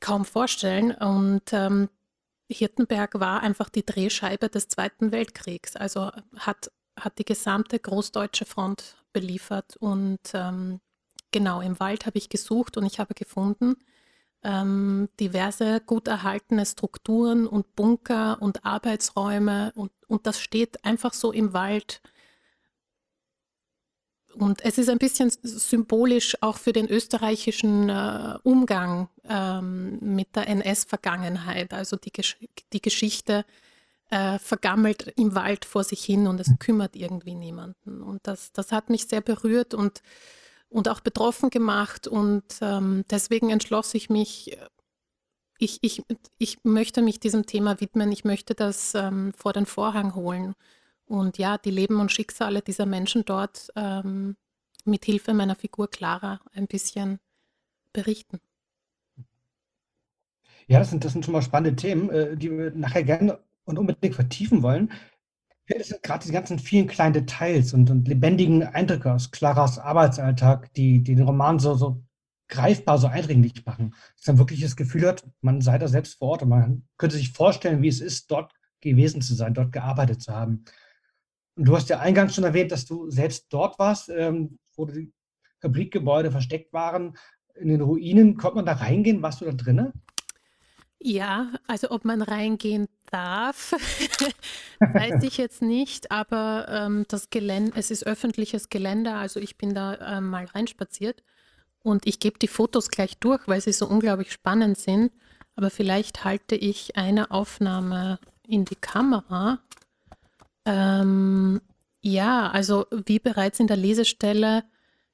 kaum 0.00 0.24
vorstellen. 0.24 0.92
Und 0.92 1.52
ähm, 1.52 1.88
Hirtenberg 2.50 3.18
war 3.18 3.42
einfach 3.42 3.68
die 3.68 3.84
Drehscheibe 3.84 4.48
des 4.48 4.68
Zweiten 4.68 5.12
Weltkriegs, 5.12 5.76
also 5.76 6.10
hat, 6.36 6.70
hat 6.98 7.18
die 7.18 7.24
gesamte 7.24 7.78
Großdeutsche 7.78 8.44
Front 8.44 8.96
beliefert. 9.12 9.76
Und 9.78 10.20
ähm, 10.34 10.80
genau, 11.32 11.60
im 11.60 11.80
Wald 11.80 12.06
habe 12.06 12.18
ich 12.18 12.28
gesucht 12.28 12.76
und 12.76 12.86
ich 12.86 12.98
habe 13.00 13.14
gefunden 13.14 13.76
ähm, 14.44 15.08
diverse 15.18 15.80
gut 15.80 16.08
erhaltene 16.08 16.66
Strukturen 16.66 17.46
und 17.46 17.74
Bunker 17.74 18.38
und 18.40 18.64
Arbeitsräume 18.64 19.72
und, 19.74 19.90
und 20.06 20.26
das 20.26 20.40
steht 20.40 20.84
einfach 20.84 21.14
so 21.14 21.32
im 21.32 21.52
Wald 21.52 22.02
und 24.34 24.64
es 24.64 24.78
ist 24.78 24.88
ein 24.88 24.98
bisschen 24.98 25.30
symbolisch 25.42 26.36
auch 26.40 26.58
für 26.58 26.72
den 26.72 26.88
österreichischen 26.88 27.88
äh, 27.88 28.36
Umgang 28.42 29.08
ähm, 29.28 29.98
mit 30.00 30.34
der 30.34 30.48
NS-Vergangenheit. 30.48 31.72
Also 31.72 31.96
die, 31.96 32.12
Gesch 32.12 32.36
die 32.72 32.82
Geschichte 32.82 33.44
äh, 34.10 34.38
vergammelt 34.38 35.12
im 35.16 35.34
Wald 35.34 35.64
vor 35.64 35.84
sich 35.84 36.04
hin 36.04 36.26
und 36.26 36.40
es 36.40 36.50
kümmert 36.58 36.96
irgendwie 36.96 37.34
niemanden. 37.34 38.02
Und 38.02 38.26
das, 38.26 38.52
das 38.52 38.72
hat 38.72 38.90
mich 38.90 39.06
sehr 39.06 39.20
berührt 39.20 39.72
und, 39.72 40.02
und 40.68 40.88
auch 40.88 41.00
betroffen 41.00 41.50
gemacht. 41.50 42.06
Und 42.06 42.44
ähm, 42.60 43.04
deswegen 43.10 43.50
entschloss 43.50 43.94
ich 43.94 44.10
mich, 44.10 44.58
ich, 45.58 45.78
ich, 45.82 46.02
ich 46.38 46.58
möchte 46.64 47.02
mich 47.02 47.20
diesem 47.20 47.46
Thema 47.46 47.80
widmen, 47.80 48.12
ich 48.12 48.24
möchte 48.24 48.54
das 48.54 48.94
ähm, 48.94 49.32
vor 49.36 49.52
den 49.52 49.66
Vorhang 49.66 50.14
holen 50.14 50.54
und 51.06 51.38
ja, 51.38 51.58
die 51.58 51.70
Leben 51.70 52.00
und 52.00 52.12
Schicksale 52.12 52.62
dieser 52.62 52.86
Menschen 52.86 53.24
dort 53.24 53.68
ähm, 53.76 54.36
mit 54.84 55.04
Hilfe 55.04 55.34
meiner 55.34 55.54
Figur 55.54 55.88
Clara 55.88 56.40
ein 56.52 56.66
bisschen 56.66 57.20
berichten. 57.92 58.40
Ja, 60.66 60.78
das 60.78 60.90
sind, 60.90 61.04
das 61.04 61.12
sind 61.12 61.24
schon 61.24 61.32
mal 61.32 61.42
spannende 61.42 61.76
Themen, 61.76 62.10
äh, 62.10 62.36
die 62.36 62.50
wir 62.50 62.70
nachher 62.72 63.04
gerne 63.04 63.38
und 63.64 63.78
unbedingt 63.78 64.14
vertiefen 64.14 64.62
wollen. 64.62 64.92
Es 65.66 65.88
sind 65.88 66.02
gerade 66.02 66.20
diese 66.20 66.32
ganzen 66.32 66.58
vielen 66.58 66.86
kleinen 66.86 67.14
Details 67.14 67.72
und, 67.72 67.90
und 67.90 68.06
lebendigen 68.06 68.62
Eindrücke 68.62 69.12
aus 69.12 69.30
Claras 69.30 69.78
Arbeitsalltag, 69.78 70.72
die, 70.74 71.02
die 71.02 71.14
den 71.14 71.24
Roman 71.24 71.58
so, 71.58 71.74
so 71.74 72.04
greifbar, 72.48 72.98
so 72.98 73.06
eindringlich 73.06 73.64
machen. 73.64 73.94
Dass 74.16 74.26
man 74.26 74.38
wirklich 74.38 74.60
das 74.60 74.76
Gefühl 74.76 75.06
hat, 75.06 75.24
man 75.40 75.62
sei 75.62 75.78
da 75.78 75.88
selbst 75.88 76.18
vor 76.18 76.30
Ort 76.30 76.42
und 76.42 76.50
man 76.50 76.86
könnte 76.98 77.16
sich 77.16 77.32
vorstellen, 77.32 77.82
wie 77.82 77.88
es 77.88 78.00
ist, 78.00 78.30
dort 78.30 78.52
gewesen 78.80 79.22
zu 79.22 79.34
sein, 79.34 79.54
dort 79.54 79.72
gearbeitet 79.72 80.22
zu 80.22 80.32
haben. 80.32 80.64
Und 81.56 81.66
du 81.66 81.74
hast 81.76 81.88
ja 81.88 82.00
eingangs 82.00 82.34
schon 82.34 82.44
erwähnt, 82.44 82.70
dass 82.70 82.84
du 82.84 83.10
selbst 83.10 83.46
dort 83.48 83.78
warst, 83.78 84.10
ähm, 84.10 84.58
wo 84.76 84.84
die 84.84 85.12
Fabrikgebäude 85.60 86.30
versteckt 86.30 86.72
waren, 86.72 87.16
in 87.54 87.68
den 87.68 87.80
Ruinen. 87.80 88.36
Konnte 88.36 88.56
man 88.56 88.66
da 88.66 88.72
reingehen? 88.72 89.22
Warst 89.22 89.40
du 89.40 89.46
da 89.46 89.52
drinnen? 89.52 89.92
Ja, 91.06 91.52
also 91.66 91.90
ob 91.90 92.06
man 92.06 92.22
reingehen 92.22 92.88
darf, 93.10 93.72
weiß 94.80 95.22
ich 95.22 95.36
jetzt 95.36 95.60
nicht, 95.60 96.10
aber 96.10 96.66
ähm, 96.70 97.04
das 97.08 97.28
Gelände, 97.28 97.72
es 97.76 97.90
ist 97.90 98.06
öffentliches 98.06 98.70
Gelände, 98.70 99.12
also 99.12 99.38
ich 99.38 99.58
bin 99.58 99.74
da 99.74 100.16
ähm, 100.16 100.30
mal 100.30 100.46
reinspaziert 100.46 101.22
und 101.82 102.06
ich 102.06 102.20
gebe 102.20 102.38
die 102.38 102.48
Fotos 102.48 102.88
gleich 102.88 103.18
durch, 103.18 103.46
weil 103.46 103.60
sie 103.60 103.74
so 103.74 103.86
unglaublich 103.86 104.32
spannend 104.32 104.78
sind. 104.78 105.12
Aber 105.56 105.68
vielleicht 105.68 106.24
halte 106.24 106.56
ich 106.56 106.96
eine 106.96 107.30
Aufnahme 107.30 108.18
in 108.48 108.64
die 108.64 108.74
Kamera. 108.74 109.58
Ähm, 110.64 111.60
ja, 112.00 112.48
also 112.48 112.86
wie 112.90 113.18
bereits 113.18 113.60
in 113.60 113.66
der 113.66 113.76
Lesestelle 113.76 114.64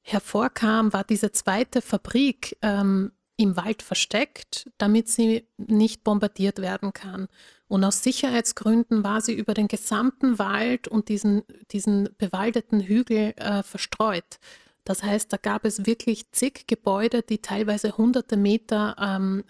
hervorkam, 0.02 0.92
war 0.92 1.02
diese 1.02 1.32
zweite 1.32 1.82
Fabrik 1.82 2.56
ähm, 2.62 3.10
im 3.40 3.56
Wald 3.56 3.82
versteckt, 3.82 4.70
damit 4.76 5.08
sie 5.08 5.48
nicht 5.56 6.04
bombardiert 6.04 6.58
werden 6.58 6.92
kann. 6.92 7.26
Und 7.68 7.84
aus 7.84 8.02
Sicherheitsgründen 8.02 9.02
war 9.02 9.22
sie 9.22 9.32
über 9.32 9.54
den 9.54 9.66
gesamten 9.66 10.38
Wald 10.38 10.88
und 10.88 11.08
diesen, 11.08 11.42
diesen 11.70 12.10
bewaldeten 12.18 12.80
Hügel 12.80 13.32
äh, 13.36 13.62
verstreut. 13.62 14.38
Das 14.84 15.02
heißt, 15.02 15.32
da 15.32 15.38
gab 15.38 15.64
es 15.64 15.86
wirklich 15.86 16.30
zig 16.32 16.66
Gebäude, 16.66 17.22
die 17.22 17.40
teilweise 17.40 17.96
hunderte 17.96 18.36
Meter 18.36 18.96
ähm, 19.00 19.44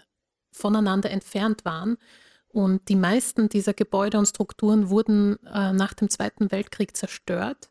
voneinander 0.53 1.11
entfernt 1.11 1.65
waren. 1.65 1.97
Und 2.47 2.87
die 2.87 2.95
meisten 2.95 3.49
dieser 3.49 3.73
Gebäude 3.73 4.19
und 4.19 4.25
Strukturen 4.25 4.89
wurden 4.89 5.37
äh, 5.45 5.73
nach 5.73 5.93
dem 5.93 6.09
Zweiten 6.09 6.51
Weltkrieg 6.51 6.95
zerstört. 6.95 7.70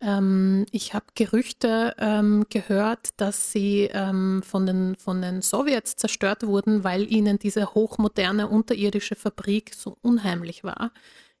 Ähm, 0.00 0.66
ich 0.72 0.94
habe 0.94 1.06
Gerüchte 1.14 1.94
ähm, 1.98 2.46
gehört, 2.50 3.10
dass 3.18 3.52
sie 3.52 3.88
ähm, 3.92 4.42
von, 4.42 4.66
den, 4.66 4.96
von 4.96 5.22
den 5.22 5.42
Sowjets 5.42 5.96
zerstört 5.96 6.46
wurden, 6.46 6.84
weil 6.84 7.10
ihnen 7.10 7.38
diese 7.38 7.74
hochmoderne 7.74 8.48
unterirdische 8.48 9.14
Fabrik 9.14 9.74
so 9.74 9.96
unheimlich 10.02 10.64
war. 10.64 10.92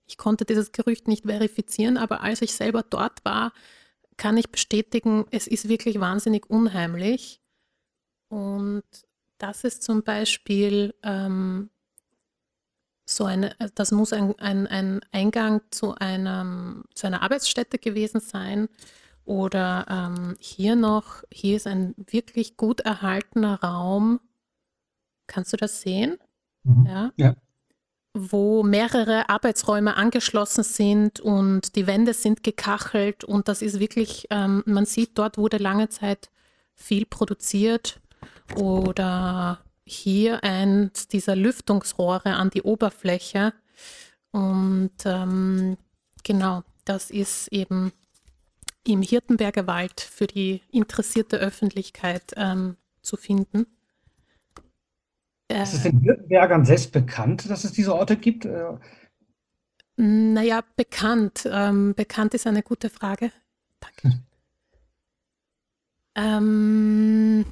Ich 0.06 0.16
konnte 0.16 0.44
dieses 0.44 0.72
Gerücht 0.72 1.08
nicht 1.08 1.26
verifizieren, 1.26 1.98
aber 1.98 2.22
als 2.22 2.40
ich 2.40 2.54
selber 2.54 2.82
dort 2.82 3.24
war, 3.24 3.52
kann 4.16 4.36
ich 4.38 4.50
bestätigen, 4.50 5.26
es 5.30 5.46
ist 5.46 5.68
wirklich 5.68 6.00
wahnsinnig 6.00 6.48
unheimlich. 6.48 7.40
Und 8.28 8.84
das 9.38 9.64
ist 9.64 9.82
zum 9.82 10.02
Beispiel 10.02 10.94
ähm, 11.02 11.70
so 13.06 13.24
eine, 13.24 13.58
äh, 13.60 13.70
das 13.74 13.92
muss 13.92 14.12
ein, 14.12 14.38
ein, 14.38 14.66
ein 14.66 15.00
Eingang 15.12 15.62
zu, 15.70 15.94
einem, 15.94 16.84
zu 16.94 17.06
einer 17.06 17.22
Arbeitsstätte 17.22 17.78
gewesen 17.78 18.20
sein. 18.20 18.68
Oder 19.24 19.86
ähm, 19.88 20.36
hier 20.38 20.76
noch, 20.76 21.22
hier 21.32 21.56
ist 21.56 21.66
ein 21.66 21.94
wirklich 21.96 22.56
gut 22.56 22.80
erhaltener 22.80 23.60
Raum. 23.60 24.20
Kannst 25.26 25.52
du 25.52 25.56
das 25.56 25.80
sehen? 25.80 26.18
Mhm. 26.64 26.86
Ja. 26.86 27.12
ja. 27.16 27.36
Wo 28.14 28.62
mehrere 28.62 29.28
Arbeitsräume 29.28 29.96
angeschlossen 29.96 30.64
sind 30.64 31.20
und 31.20 31.76
die 31.76 31.86
Wände 31.86 32.14
sind 32.14 32.42
gekachelt 32.42 33.24
und 33.24 33.48
das 33.48 33.62
ist 33.62 33.78
wirklich, 33.80 34.26
ähm, 34.30 34.62
man 34.64 34.86
sieht, 34.86 35.18
dort 35.18 35.38
wurde 35.38 35.58
lange 35.58 35.88
Zeit 35.88 36.30
viel 36.74 37.04
produziert 37.04 38.00
oder 38.56 39.65
hier 39.86 40.42
eins 40.42 41.08
dieser 41.08 41.36
Lüftungsrohre 41.36 42.34
an 42.34 42.50
die 42.50 42.62
Oberfläche. 42.62 43.52
Und 44.32 44.92
ähm, 45.04 45.76
genau, 46.24 46.64
das 46.84 47.10
ist 47.10 47.48
eben 47.48 47.92
im 48.84 49.02
Hirtenberger 49.02 49.66
Wald 49.66 50.00
für 50.00 50.26
die 50.26 50.62
interessierte 50.70 51.38
Öffentlichkeit 51.38 52.32
ähm, 52.36 52.76
zu 53.00 53.16
finden. 53.16 53.66
Äh, 55.48 55.62
ist 55.62 55.74
es 55.74 55.82
den 55.82 56.00
Hirtenbergern 56.00 56.64
selbst 56.64 56.92
bekannt, 56.92 57.48
dass 57.48 57.64
es 57.64 57.72
diese 57.72 57.94
Orte 57.94 58.16
gibt? 58.16 58.44
Äh, 58.44 58.74
naja, 59.96 60.62
bekannt. 60.76 61.48
Ähm, 61.50 61.94
bekannt 61.94 62.34
ist 62.34 62.46
eine 62.46 62.62
gute 62.62 62.90
Frage. 62.90 63.32
Danke. 63.80 64.02
Hm. 64.02 64.22
Ähm, 66.18 67.44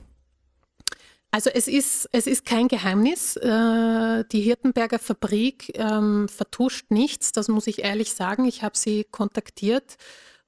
also 1.34 1.50
es 1.50 1.66
ist, 1.66 2.08
es 2.12 2.28
ist 2.28 2.46
kein 2.46 2.68
Geheimnis. 2.68 3.34
Äh, 3.34 4.24
die 4.30 4.40
Hirtenberger 4.40 5.00
Fabrik 5.00 5.76
ähm, 5.76 6.28
vertuscht 6.28 6.92
nichts, 6.92 7.32
das 7.32 7.48
muss 7.48 7.66
ich 7.66 7.82
ehrlich 7.82 8.12
sagen. 8.12 8.44
Ich 8.44 8.62
habe 8.62 8.78
sie 8.78 9.02
kontaktiert 9.02 9.96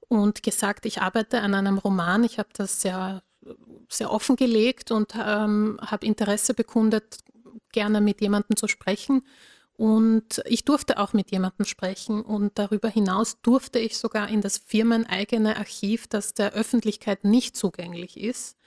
und 0.07 0.43
gesagt, 0.43 0.85
ich 0.85 1.01
arbeite 1.01 1.41
an 1.41 1.55
einem 1.55 1.77
Roman. 1.77 2.23
Ich 2.23 2.39
habe 2.39 2.47
das 2.53 2.81
sehr, 2.81 3.21
sehr 3.89 4.13
offengelegt 4.13 4.91
und 4.91 5.13
ähm, 5.15 5.77
habe 5.81 6.05
Interesse 6.05 6.53
bekundet, 6.53 7.17
gerne 7.73 7.99
mit 7.99 8.21
jemandem 8.21 8.55
zu 8.55 8.69
sprechen. 8.69 9.23
Und 9.77 10.41
ich 10.45 10.65
durfte 10.65 10.97
auch 10.97 11.13
mit 11.13 11.29
jemandem 11.29 11.65
sprechen 11.65 12.23
und 12.23 12.57
darüber 12.57 12.89
hinaus 12.89 13.39
durfte 13.41 13.77
ich 13.77 13.95
sogar 13.95 14.27
in 14.27 14.41
das 14.41 14.57
firmeneigene 14.57 15.55
Archiv, 15.55 16.07
das 16.07 16.33
der 16.33 16.53
Öffentlichkeit 16.53 17.23
nicht 17.23 17.55
zugänglich 17.55 18.19
ist. 18.19 18.57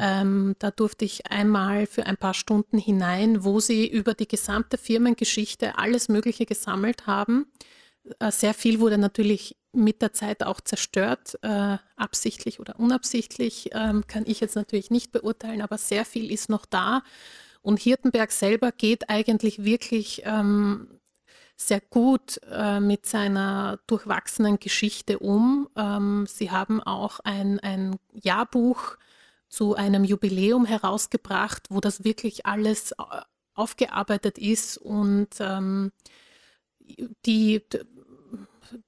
Ähm, 0.00 0.56
da 0.58 0.70
durfte 0.70 1.04
ich 1.04 1.30
einmal 1.30 1.86
für 1.86 2.06
ein 2.06 2.16
paar 2.16 2.32
Stunden 2.32 2.78
hinein, 2.78 3.44
wo 3.44 3.60
sie 3.60 3.86
über 3.86 4.14
die 4.14 4.26
gesamte 4.26 4.78
Firmengeschichte 4.78 5.76
alles 5.76 6.08
Mögliche 6.08 6.46
gesammelt 6.46 7.06
haben. 7.06 7.46
Äh, 8.18 8.32
sehr 8.32 8.54
viel 8.54 8.80
wurde 8.80 8.96
natürlich 8.96 9.58
mit 9.72 10.00
der 10.00 10.14
Zeit 10.14 10.42
auch 10.42 10.62
zerstört, 10.62 11.38
äh, 11.42 11.76
absichtlich 11.96 12.60
oder 12.60 12.80
unabsichtlich, 12.80 13.70
ähm, 13.72 14.06
kann 14.06 14.24
ich 14.26 14.40
jetzt 14.40 14.56
natürlich 14.56 14.90
nicht 14.90 15.12
beurteilen, 15.12 15.60
aber 15.60 15.76
sehr 15.76 16.06
viel 16.06 16.32
ist 16.32 16.48
noch 16.48 16.64
da. 16.64 17.02
Und 17.62 17.78
Hirtenberg 17.80 18.32
selber 18.32 18.72
geht 18.72 19.10
eigentlich 19.10 19.64
wirklich 19.64 20.22
ähm, 20.24 21.00
sehr 21.56 21.80
gut 21.80 22.40
äh, 22.50 22.80
mit 22.80 23.04
seiner 23.04 23.80
durchwachsenen 23.86 24.58
Geschichte 24.58 25.18
um. 25.18 25.68
Ähm, 25.76 26.26
sie 26.26 26.50
haben 26.50 26.82
auch 26.82 27.20
ein, 27.20 27.60
ein 27.60 27.96
Jahrbuch 28.12 28.96
zu 29.48 29.74
einem 29.74 30.04
Jubiläum 30.04 30.64
herausgebracht, 30.64 31.66
wo 31.68 31.80
das 31.80 32.02
wirklich 32.02 32.46
alles 32.46 32.92
äh, 32.92 32.96
aufgearbeitet 33.54 34.38
ist 34.38 34.78
und 34.78 35.28
ähm, 35.40 35.92
die, 37.26 37.62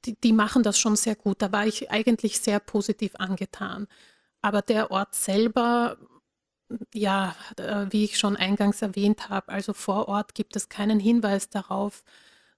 die, 0.05 0.21
die 0.21 0.33
machen 0.33 0.63
das 0.63 0.79
schon 0.79 0.97
sehr 0.97 1.15
gut. 1.15 1.43
Da 1.43 1.53
war 1.53 1.67
ich 1.67 1.91
eigentlich 1.91 2.41
sehr 2.41 2.59
positiv 2.59 3.13
angetan. 3.17 3.87
Aber 4.41 4.63
der 4.63 4.91
Ort 4.91 5.15
selber 5.15 5.99
ja, 6.95 7.35
äh, 7.57 7.87
wie 7.91 8.05
ich 8.05 8.19
schon 8.19 8.37
eingangs 8.37 8.83
erwähnt 8.83 9.29
habe, 9.29 9.49
also 9.49 9.73
vor 9.73 10.09
Ort 10.09 10.35
gibt 10.35 10.57
es 10.57 10.69
keinen 10.69 11.01
Hinweis 11.01 11.49
darauf. 11.49 12.05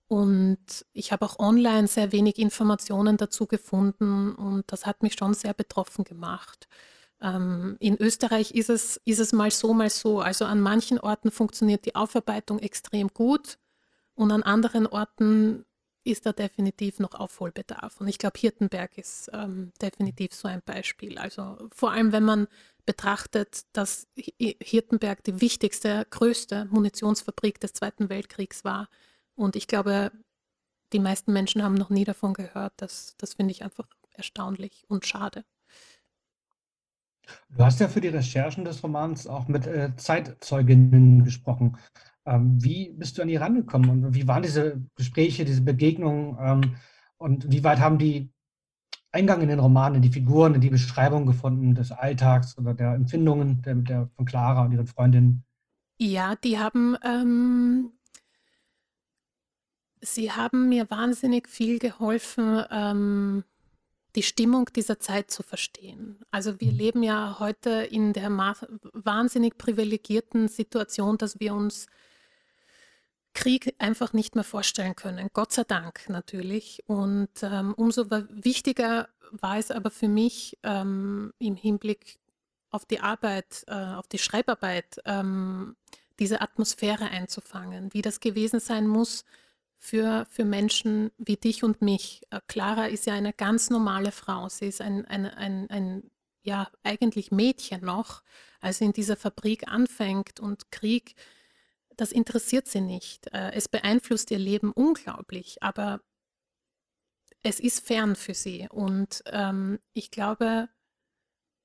Und 0.06 0.85
ich 0.92 1.12
habe 1.12 1.25
auch 1.25 1.38
online 1.38 1.88
sehr 1.88 2.12
wenig 2.12 2.38
Informationen 2.38 3.16
dazu 3.16 3.47
gefunden 3.47 4.35
und 4.35 4.71
das 4.71 4.87
hat 4.87 5.02
mich 5.02 5.14
schon 5.14 5.35
sehr 5.35 5.54
betroffen 5.54 6.04
gemacht. 6.04 6.68
Ähm, 7.23 7.76
in 7.80 7.97
Österreich 8.00 8.52
ist 8.52 8.71
es, 8.71 9.00
ist 9.04 9.18
es 9.18 9.33
mal 9.33 9.50
so, 9.50 9.73
mal 9.75 9.90
so. 9.90 10.21
Also 10.21 10.44
an 10.44 10.61
manchen 10.61 11.00
Orten 11.00 11.30
funktioniert 11.30 11.87
die 11.87 11.94
Aufarbeitung 11.94 12.59
extrem 12.59 13.09
gut 13.09 13.59
und 14.14 14.30
an 14.30 14.42
anderen 14.42 14.87
Orten 14.87 15.64
ist 16.13 16.27
da 16.27 16.33
definitiv 16.33 17.01
noch 17.01 17.15
Aufholbedarf. 17.15 18.01
Und 18.01 18.09
ich 18.09 18.19
glaube, 18.19 18.39
Hirtenberg 18.39 18.99
ist 18.99 19.31
ähm, 19.33 19.73
definitiv 19.81 20.35
so 20.35 20.49
ein 20.49 20.63
Beispiel. 20.63 21.19
Also 21.19 21.57
vor 21.73 21.93
allem, 21.93 22.13
wenn 22.13 22.25
man 22.25 22.47
betrachtet, 22.87 23.65
dass 23.73 24.07
Hirtenberg 24.39 25.25
die 25.25 25.41
wichtigste, 25.41 26.07
größte 26.11 26.67
Munitionsfabrik 26.67 27.59
des 27.61 27.73
Zweiten 27.73 28.11
Weltkriegs 28.11 28.65
war. 28.65 28.89
Und 29.35 29.57
ich 29.57 29.67
glaube, 29.67 30.13
die 30.93 30.99
meisten 30.99 31.33
Menschen 31.33 31.63
haben 31.63 31.75
noch 31.75 31.91
nie 31.91 32.05
davon 32.05 32.35
gehört. 32.35 32.75
Das, 32.77 33.15
das 33.17 33.35
finde 33.35 33.53
ich 33.53 33.65
einfach 33.65 33.89
erstaunlich 34.13 34.85
und 34.89 35.07
schade. 35.07 35.45
Du 37.50 37.64
hast 37.64 37.81
ja 37.81 37.88
für 37.88 38.00
die 38.00 38.09
Recherchen 38.09 38.64
des 38.64 38.83
Romans 38.83 39.26
auch 39.26 39.49
mit 39.49 39.66
äh, 39.66 39.95
Zeitzeuginnen 39.97 41.25
gesprochen. 41.25 41.76
Ähm, 42.26 42.62
wie 42.62 42.90
bist 42.90 43.19
du 43.19 43.23
an 43.23 43.28
die 43.28 43.37
rangekommen 43.37 44.04
und 44.04 44.14
wie 44.14 44.26
waren 44.26 44.43
diese 44.43 44.83
Gespräche, 44.97 45.45
diese 45.45 45.62
Begegnungen 45.62 46.37
ähm, 46.40 46.76
und 47.19 47.50
wie 47.52 47.62
weit 47.62 47.81
haben 47.81 47.99
die 47.99 48.31
Eingang 49.12 49.43
in 49.43 49.49
den 49.49 49.61
Roman, 49.61 49.95
in 49.95 50.02
die 50.02 50.11
Figuren, 50.11 50.54
in 50.54 50.61
die 50.61 50.71
Beschreibung 50.71 51.25
gefunden 51.26 51.75
des 51.75 51.93
Alltags 51.93 52.59
oder 52.59 52.75
der 52.75 52.95
Empfindungen 52.95 53.62
der, 53.62 53.75
der 53.76 54.11
von 54.16 54.25
Clara 54.25 54.64
und 54.64 54.73
ihren 54.73 54.87
Freundinnen? 54.87 55.45
Ja, 55.99 56.35
die 56.35 56.59
haben, 56.59 56.97
ähm, 57.04 57.93
sie 60.00 60.33
haben 60.33 60.69
mir 60.69 60.90
wahnsinnig 60.90 61.49
viel 61.49 61.78
geholfen, 61.78 62.64
ähm, 62.71 63.45
die 64.14 64.23
Stimmung 64.23 64.71
dieser 64.75 65.00
Zeit 65.00 65.30
zu 65.30 65.42
verstehen. 65.42 66.21
Also 66.30 66.61
wir 66.61 66.73
mhm. 66.73 66.78
leben 66.78 67.02
ja 67.02 67.37
heute 67.38 67.71
in 67.71 68.12
der 68.12 68.30
wahnsinnig 68.30 69.59
privilegierten 69.59 70.49
Situation, 70.49 71.18
dass 71.18 71.40
wir 71.40 71.54
uns 71.54 71.87
Krieg 73.35 73.75
einfach 73.78 74.12
nicht 74.12 74.37
mehr 74.37 74.44
vorstellen 74.44 74.94
können. 74.94 75.28
Gott 75.33 75.52
sei 75.52 75.64
Dank 75.64 76.09
natürlich. 76.09 76.85
Und 76.87 77.30
ähm, 77.42 77.75
umso 77.75 78.09
wichtiger 78.11 79.09
war 79.33 79.59
es 79.59 79.73
aber 79.73 79.90
für 79.90 80.09
mich 80.09 80.56
ähm, 80.62 81.33
im 81.38 81.56
Hinblick 81.56 82.21
auf 82.71 82.85
die 82.85 83.00
Arbeit, 83.00 83.64
äh, 83.66 83.75
auf 83.75 84.06
die 84.06 84.18
Schreibarbeit, 84.18 85.00
ähm, 85.04 85.76
diese 86.21 86.40
Atmosphäre 86.40 87.06
einzufangen, 87.06 87.92
wie 87.92 88.02
das 88.02 88.21
gewesen 88.21 88.61
sein 88.61 88.87
muss 88.87 89.25
für, 89.85 90.26
für 90.31 90.45
Menschen 90.45 91.11
wie 91.19 91.37
dich 91.37 91.62
und 91.64 91.83
mich. 91.83 92.23
Äh, 92.31 92.41
Clara 92.47 92.87
ist 92.87 93.07
ja 93.07 93.14
eine 93.14 93.33
ganz 93.33 93.71
normale 93.71 94.12
Frau. 94.12 94.49
Sie 94.49 94.67
ist 94.67 94.81
ein, 94.81 95.05
ein, 95.07 95.26
ein, 95.26 95.69
ein 95.71 96.11
ja, 96.43 96.69
eigentlich 96.83 97.31
Mädchen 97.31 97.85
noch, 97.85 98.23
als 98.61 98.79
sie 98.79 98.87
in 98.87 98.93
dieser 98.93 99.17
Fabrik 99.17 99.69
anfängt 99.69 100.41
und 100.41 100.71
Krieg 100.71 101.14
das 101.97 102.12
interessiert 102.12 102.69
sie 102.69 102.81
nicht. 102.81 103.33
Äh, 103.33 103.53
es 103.53 103.69
beeinflusst 103.69 104.31
ihr 104.31 104.38
Leben 104.38 104.73
unglaublich, 104.73 105.62
aber 105.62 106.00
es 107.43 107.61
ist 107.61 107.87
fern 107.87 108.17
für 108.17 108.35
sie. 108.35 108.69
Und 108.71 109.23
ähm, 109.26 109.79
ich 109.93 110.11
glaube, 110.11 110.69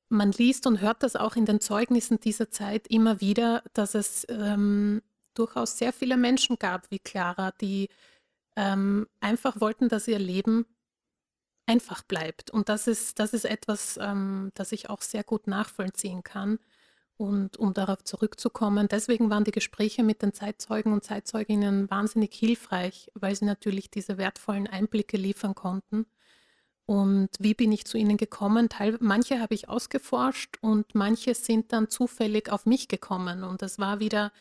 man 0.09 0.31
liest 0.31 0.67
und 0.67 0.81
hört 0.81 1.03
das 1.03 1.15
auch 1.15 1.35
in 1.35 1.45
den 1.45 1.61
Zeugnissen 1.61 2.19
dieser 2.19 2.49
Zeit 2.51 2.87
immer 2.87 3.21
wieder, 3.21 3.63
dass 3.73 3.95
es 3.95 4.25
ähm, 4.29 5.01
durchaus 5.33 5.77
sehr 5.77 5.93
viele 5.93 6.17
Menschen 6.17 6.57
gab 6.57 6.89
wie 6.91 6.99
Clara, 6.99 7.51
die 7.51 7.89
ähm, 8.55 9.07
einfach 9.19 9.61
wollten, 9.61 9.89
dass 9.89 10.07
ihr 10.07 10.19
Leben 10.19 10.65
einfach 11.65 12.03
bleibt. 12.03 12.51
Und 12.51 12.67
das 12.67 12.87
ist, 12.87 13.19
das 13.19 13.33
ist 13.33 13.45
etwas, 13.45 13.97
ähm, 14.01 14.51
das 14.55 14.71
ich 14.71 14.89
auch 14.89 15.01
sehr 15.01 15.23
gut 15.23 15.47
nachvollziehen 15.47 16.23
kann. 16.23 16.59
Und 17.15 17.57
um 17.57 17.73
darauf 17.73 18.03
zurückzukommen, 18.03 18.87
deswegen 18.87 19.29
waren 19.29 19.43
die 19.43 19.51
Gespräche 19.51 20.03
mit 20.03 20.21
den 20.21 20.33
Zeitzeugen 20.33 20.93
und 20.93 21.03
Zeitzeuginnen 21.03 21.89
wahnsinnig 21.89 22.33
hilfreich, 22.33 23.11
weil 23.13 23.35
sie 23.35 23.45
natürlich 23.45 23.91
diese 23.91 24.17
wertvollen 24.17 24.67
Einblicke 24.67 25.17
liefern 25.17 25.53
konnten. 25.53 26.05
Und 26.85 27.29
wie 27.37 27.53
bin 27.53 27.71
ich 27.71 27.85
zu 27.85 27.97
ihnen 27.97 28.17
gekommen? 28.17 28.67
Teil, 28.67 28.97
manche 28.99 29.39
habe 29.39 29.53
ich 29.53 29.69
ausgeforscht 29.69 30.57
und 30.61 30.95
manche 30.95 31.35
sind 31.35 31.71
dann 31.71 31.89
zufällig 31.89 32.49
auf 32.51 32.65
mich 32.65 32.87
gekommen. 32.87 33.43
Und 33.43 33.61
das 33.61 33.77
war 33.77 33.99
wieder 33.99 34.31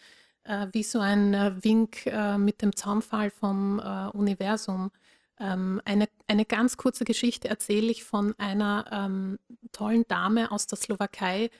wie 0.72 0.82
so 0.82 1.00
ein 1.00 1.34
äh, 1.34 1.52
Wink 1.62 2.06
äh, 2.06 2.38
mit 2.38 2.62
dem 2.62 2.74
Zaunfall 2.74 3.30
vom 3.30 3.78
äh, 3.78 4.08
Universum. 4.16 4.90
Ähm, 5.40 5.80
eine, 5.84 6.08
eine 6.26 6.44
ganz 6.44 6.76
kurze 6.76 7.04
Geschichte 7.04 7.48
erzähle 7.48 7.90
ich 7.90 8.04
von 8.04 8.34
einer 8.38 8.86
ähm, 8.90 9.38
tollen 9.72 10.04
Dame 10.08 10.50
aus 10.50 10.66
der 10.66 10.78
Slowakei, 10.78 11.50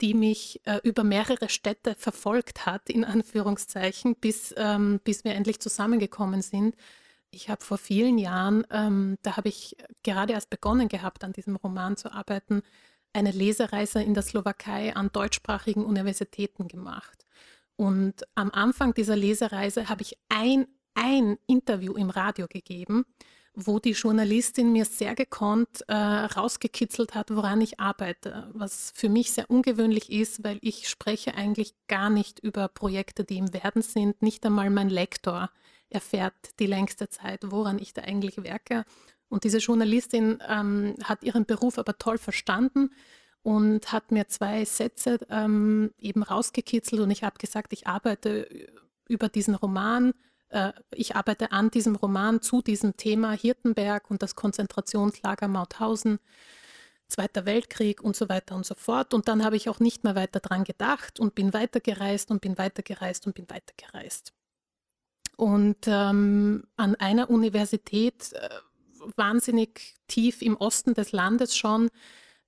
die 0.00 0.14
mich 0.14 0.60
äh, 0.64 0.80
über 0.82 1.04
mehrere 1.04 1.48
Städte 1.48 1.94
verfolgt 1.94 2.66
hat, 2.66 2.88
in 2.90 3.04
Anführungszeichen, 3.04 4.16
bis, 4.16 4.54
ähm, 4.56 5.00
bis 5.04 5.24
wir 5.24 5.34
endlich 5.34 5.60
zusammengekommen 5.60 6.42
sind. 6.42 6.76
Ich 7.30 7.48
habe 7.48 7.64
vor 7.64 7.78
vielen 7.78 8.18
Jahren, 8.18 8.66
ähm, 8.70 9.16
da 9.22 9.36
habe 9.36 9.48
ich 9.48 9.76
gerade 10.02 10.32
erst 10.32 10.50
begonnen 10.50 10.88
gehabt, 10.88 11.24
an 11.24 11.32
diesem 11.32 11.56
Roman 11.56 11.96
zu 11.96 12.12
arbeiten, 12.12 12.62
eine 13.12 13.30
Lesereise 13.30 14.02
in 14.02 14.14
der 14.14 14.22
Slowakei 14.22 14.94
an 14.94 15.10
deutschsprachigen 15.12 15.84
Universitäten 15.84 16.68
gemacht. 16.68 17.15
Und 17.76 18.22
am 18.34 18.50
Anfang 18.50 18.94
dieser 18.94 19.16
Lesereise 19.16 19.88
habe 19.88 20.02
ich 20.02 20.18
ein, 20.28 20.66
ein 20.94 21.38
Interview 21.46 21.94
im 21.94 22.10
Radio 22.10 22.46
gegeben 22.48 23.04
wo 23.56 23.78
die 23.78 23.92
Journalistin 23.92 24.70
mir 24.70 24.84
sehr 24.84 25.14
gekonnt 25.14 25.82
äh, 25.88 25.94
rausgekitzelt 25.94 27.14
hat, 27.14 27.30
woran 27.30 27.62
ich 27.62 27.80
arbeite, 27.80 28.50
was 28.52 28.92
für 28.94 29.08
mich 29.08 29.32
sehr 29.32 29.50
ungewöhnlich 29.50 30.12
ist, 30.12 30.44
weil 30.44 30.58
ich 30.60 30.90
spreche 30.90 31.34
eigentlich 31.34 31.74
gar 31.88 32.10
nicht 32.10 32.38
über 32.38 32.68
Projekte, 32.68 33.24
die 33.24 33.38
im 33.38 33.54
Werden 33.54 33.80
sind. 33.80 34.20
Nicht 34.20 34.44
einmal 34.44 34.68
mein 34.68 34.90
Lektor 34.90 35.50
erfährt 35.88 36.34
die 36.58 36.66
längste 36.66 37.08
Zeit, 37.08 37.40
woran 37.44 37.78
ich 37.78 37.94
da 37.94 38.02
eigentlich 38.02 38.42
werke. 38.42 38.84
Und 39.30 39.44
diese 39.44 39.58
Journalistin 39.58 40.38
ähm, 40.46 40.94
hat 41.02 41.24
ihren 41.24 41.46
Beruf 41.46 41.78
aber 41.78 41.96
toll 41.96 42.18
verstanden 42.18 42.90
und 43.46 43.92
hat 43.92 44.10
mir 44.10 44.26
zwei 44.26 44.64
Sätze 44.64 45.20
ähm, 45.30 45.92
eben 46.00 46.24
rausgekitzelt 46.24 47.00
und 47.00 47.12
ich 47.12 47.22
habe 47.22 47.38
gesagt, 47.38 47.72
ich 47.72 47.86
arbeite 47.86 48.48
über 49.06 49.28
diesen 49.28 49.54
Roman 49.54 50.12
äh, 50.48 50.72
ich 50.92 51.14
arbeite 51.14 51.52
an 51.52 51.70
diesem 51.70 51.94
Roman 51.94 52.42
zu 52.42 52.60
diesem 52.60 52.96
Thema 52.96 53.30
Hirtenberg 53.30 54.10
und 54.10 54.20
das 54.20 54.34
Konzentrationslager 54.34 55.46
Mauthausen, 55.46 56.18
Zweiter 57.06 57.46
Weltkrieg 57.46 58.02
und 58.02 58.16
so 58.16 58.28
weiter 58.28 58.56
und 58.56 58.66
so 58.66 58.74
fort. 58.74 59.14
Und 59.14 59.28
dann 59.28 59.44
habe 59.44 59.54
ich 59.54 59.68
auch 59.68 59.78
nicht 59.78 60.02
mehr 60.02 60.16
weiter 60.16 60.40
dran 60.40 60.64
gedacht 60.64 61.20
und 61.20 61.36
bin 61.36 61.52
weitergereist 61.52 62.32
und 62.32 62.40
bin 62.40 62.58
weitergereist 62.58 63.28
und 63.28 63.34
bin 63.36 63.48
weitergereist. 63.48 64.32
Und 65.36 65.86
ähm, 65.86 66.64
an 66.76 66.96
einer 66.96 67.30
Universität, 67.30 68.32
äh, 68.32 68.48
wahnsinnig 69.14 69.94
tief 70.08 70.42
im 70.42 70.56
Osten 70.56 70.94
des 70.94 71.12
Landes 71.12 71.56
schon, 71.56 71.90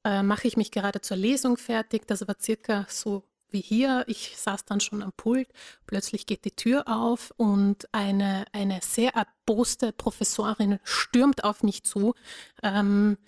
äh, 0.04 0.22
mache 0.22 0.48
ich 0.48 0.56
mich 0.56 0.70
gerade 0.70 1.00
zur 1.00 1.16
Lesung 1.16 1.56
fertig. 1.56 2.06
Das 2.06 2.26
war 2.26 2.36
circa 2.40 2.86
so 2.88 3.24
wie 3.50 3.60
hier. 3.60 4.04
Ich 4.06 4.36
saß 4.36 4.64
dann 4.64 4.80
schon 4.80 5.02
am 5.02 5.12
Pult. 5.12 5.48
Plötzlich 5.86 6.26
geht 6.26 6.44
die 6.44 6.54
Tür 6.54 6.84
auf 6.86 7.32
und 7.36 7.88
eine, 7.92 8.44
eine 8.52 8.80
sehr 8.82 9.14
erboste 9.14 9.92
Professorin 9.92 10.78
stürmt 10.84 11.44
auf 11.44 11.62
mich 11.62 11.84
zu. 11.84 12.14
Ähm, 12.62 13.18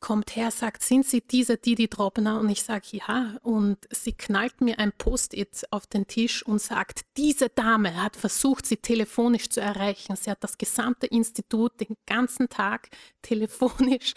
kommt 0.00 0.34
her, 0.34 0.50
sagt, 0.50 0.82
sind 0.82 1.06
Sie 1.06 1.20
diese 1.20 1.56
Didi 1.56 1.88
Drobner? 1.88 2.40
Und 2.40 2.48
ich 2.48 2.62
sage, 2.62 2.88
ja. 2.92 3.36
Und 3.42 3.78
sie 3.90 4.12
knallt 4.12 4.60
mir 4.60 4.78
ein 4.78 4.92
Post-it 4.92 5.66
auf 5.70 5.86
den 5.86 6.06
Tisch 6.06 6.44
und 6.44 6.60
sagt, 6.60 7.02
diese 7.16 7.48
Dame 7.50 8.02
hat 8.02 8.16
versucht, 8.16 8.66
sie 8.66 8.78
telefonisch 8.78 9.50
zu 9.50 9.60
erreichen. 9.60 10.16
Sie 10.16 10.30
hat 10.30 10.42
das 10.42 10.58
gesamte 10.58 11.06
Institut 11.06 11.80
den 11.80 11.96
ganzen 12.06 12.48
Tag 12.48 12.88
telefonisch 13.22 14.14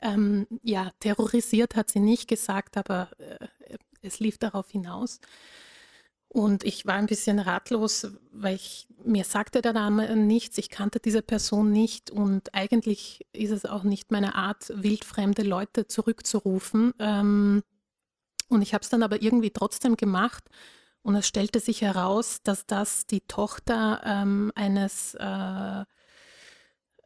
ähm, 0.00 0.46
ja, 0.62 0.90
terrorisiert, 1.00 1.76
hat 1.76 1.90
sie 1.90 2.00
nicht 2.00 2.28
gesagt, 2.28 2.76
aber 2.76 3.10
äh, 3.18 3.76
es 4.02 4.20
lief 4.20 4.38
darauf 4.38 4.70
hinaus. 4.70 5.20
Und 6.36 6.64
ich 6.64 6.84
war 6.84 6.96
ein 6.96 7.06
bisschen 7.06 7.38
ratlos, 7.38 8.08
weil 8.30 8.56
ich, 8.56 8.86
mir 9.02 9.24
sagte 9.24 9.62
der 9.62 9.72
Name 9.72 10.14
nichts, 10.16 10.58
ich 10.58 10.68
kannte 10.68 11.00
diese 11.00 11.22
Person 11.22 11.72
nicht 11.72 12.10
und 12.10 12.54
eigentlich 12.54 13.26
ist 13.32 13.52
es 13.52 13.64
auch 13.64 13.84
nicht 13.84 14.12
meine 14.12 14.34
Art, 14.34 14.70
wildfremde 14.74 15.40
Leute 15.40 15.86
zurückzurufen. 15.86 16.92
Ähm, 16.98 17.62
und 18.50 18.60
ich 18.60 18.74
habe 18.74 18.82
es 18.82 18.90
dann 18.90 19.02
aber 19.02 19.22
irgendwie 19.22 19.48
trotzdem 19.48 19.96
gemacht 19.96 20.44
und 21.00 21.14
es 21.14 21.26
stellte 21.26 21.58
sich 21.58 21.80
heraus, 21.80 22.42
dass 22.42 22.66
das 22.66 23.06
die 23.06 23.22
Tochter 23.22 24.02
ähm, 24.04 24.52
eines 24.54 25.14
äh, 25.14 25.84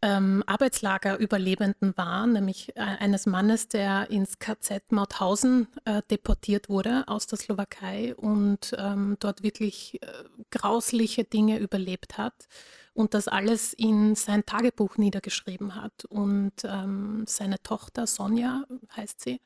ähm, 0.03 0.43
Arbeitslagerüberlebenden 0.47 1.97
war, 1.97 2.27
nämlich 2.27 2.75
äh, 2.77 2.81
eines 2.81 3.27
Mannes, 3.27 3.69
der 3.69 4.11
ins 4.11 4.39
KZ 4.39 4.93
Mauthausen 4.93 5.69
äh, 5.85 6.03
deportiert 6.11 6.69
wurde 6.69 7.05
aus 7.07 7.27
der 7.27 7.39
Slowakei 7.39 8.15
und 8.17 8.75
ähm, 8.79 9.17
dort 9.21 9.43
wirklich 9.43 10.03
äh, 10.03 10.07
grausliche 10.51 11.25
Dinge 11.25 11.59
überlebt 11.59 12.17
hat 12.17 12.49
und 12.95 13.15
das 13.15 13.29
alles 13.29 13.73
in 13.73 14.15
sein 14.15 14.45
Tagebuch 14.47 14.97
niedergeschrieben 14.97 15.75
hat. 15.75 16.05
Und 16.07 16.53
ähm, 16.65 17.25
seine 17.27 17.63
Tochter 17.63 18.07
Sonja 18.07 18.65
heißt 18.97 19.21
sie. 19.21 19.41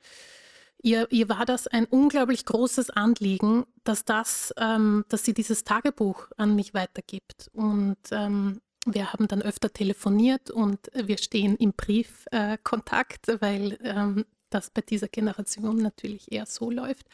Ihr, 0.82 1.10
ihr, 1.10 1.30
war 1.30 1.46
das 1.46 1.66
ein 1.66 1.86
unglaublich 1.86 2.44
großes 2.44 2.90
Anliegen, 2.90 3.64
dass, 3.84 4.04
das, 4.04 4.52
ähm, 4.58 5.06
dass 5.08 5.24
sie 5.24 5.32
dieses 5.32 5.64
Tagebuch 5.64 6.28
an 6.36 6.54
mich 6.54 6.74
weitergibt. 6.74 7.48
Und 7.54 7.96
ähm, 8.10 8.60
wir 8.84 9.12
haben 9.12 9.28
dann 9.28 9.42
öfter 9.42 9.72
telefoniert 9.72 10.50
und 10.50 10.90
wir 10.94 11.18
stehen 11.18 11.56
im 11.56 11.72
Briefkontakt, 11.72 13.28
äh, 13.28 13.40
weil 13.40 13.78
ähm, 13.82 14.24
das 14.54 14.70
bei 14.70 14.82
dieser 14.82 15.08
Generation 15.08 15.76
natürlich 15.78 16.30
eher 16.30 16.46
so 16.46 16.70
läuft. 16.70 17.06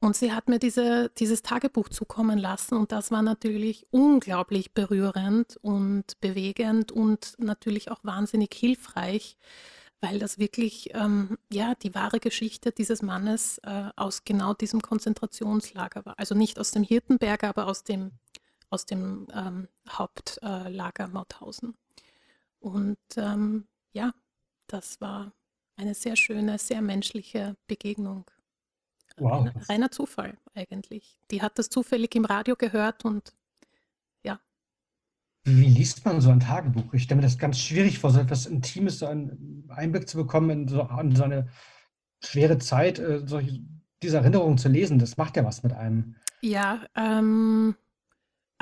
Und 0.00 0.16
sie 0.16 0.32
hat 0.32 0.48
mir 0.48 0.58
diese, 0.58 1.10
dieses 1.18 1.42
Tagebuch 1.42 1.88
zukommen 1.88 2.38
lassen 2.38 2.76
und 2.76 2.92
das 2.92 3.10
war 3.10 3.22
natürlich 3.22 3.86
unglaublich 3.90 4.72
berührend 4.72 5.56
und 5.62 6.20
bewegend 6.20 6.92
und 6.92 7.36
natürlich 7.38 7.90
auch 7.90 8.00
wahnsinnig 8.02 8.52
hilfreich, 8.54 9.38
weil 10.02 10.18
das 10.18 10.38
wirklich 10.38 10.90
ähm, 10.94 11.38
ja 11.50 11.74
die 11.74 11.94
wahre 11.94 12.20
Geschichte 12.20 12.70
dieses 12.70 13.00
Mannes 13.00 13.58
äh, 13.62 13.88
aus 13.96 14.24
genau 14.24 14.52
diesem 14.52 14.82
Konzentrationslager 14.82 16.04
war. 16.04 16.18
Also 16.18 16.34
nicht 16.34 16.58
aus 16.58 16.70
dem 16.70 16.82
Hirtenberger, 16.82 17.48
aber 17.48 17.66
aus 17.66 17.84
dem 17.84 18.10
aus 18.74 18.86
dem 18.86 19.28
ähm, 19.32 19.68
Hauptlager 19.88 21.04
äh, 21.04 21.08
Mauthausen. 21.08 21.76
Und 22.58 22.98
ähm, 23.16 23.68
ja, 23.92 24.12
das 24.66 25.00
war 25.00 25.32
eine 25.76 25.94
sehr 25.94 26.16
schöne, 26.16 26.58
sehr 26.58 26.82
menschliche 26.82 27.56
Begegnung. 27.68 28.24
Wow. 29.16 29.46
Reiner, 29.46 29.68
reiner 29.68 29.90
Zufall 29.92 30.36
eigentlich. 30.54 31.20
Die 31.30 31.40
hat 31.40 31.58
das 31.58 31.68
zufällig 31.68 32.16
im 32.16 32.24
Radio 32.24 32.56
gehört 32.56 33.04
und 33.04 33.32
ja. 34.24 34.40
Wie 35.44 35.66
liest 35.66 36.04
man 36.04 36.20
so 36.20 36.30
ein 36.30 36.40
Tagebuch? 36.40 36.92
Ich 36.94 37.04
stelle 37.04 37.20
mir 37.20 37.26
das 37.26 37.38
ganz 37.38 37.60
schwierig 37.60 38.00
vor, 38.00 38.10
so 38.10 38.18
etwas 38.18 38.46
Intimes, 38.46 38.98
so 38.98 39.06
einen 39.06 39.68
Einblick 39.68 40.08
zu 40.08 40.16
bekommen 40.16 40.50
in 40.50 40.68
so, 40.68 40.88
in 41.00 41.14
so 41.14 41.22
eine 41.22 41.48
schwere 42.24 42.58
Zeit, 42.58 42.98
äh, 42.98 43.22
solche, 43.24 43.60
diese 44.02 44.16
Erinnerungen 44.16 44.58
zu 44.58 44.68
lesen. 44.68 44.98
Das 44.98 45.16
macht 45.16 45.36
ja 45.36 45.44
was 45.44 45.62
mit 45.62 45.72
einem. 45.72 46.16
Ja, 46.40 46.84
ähm, 46.96 47.76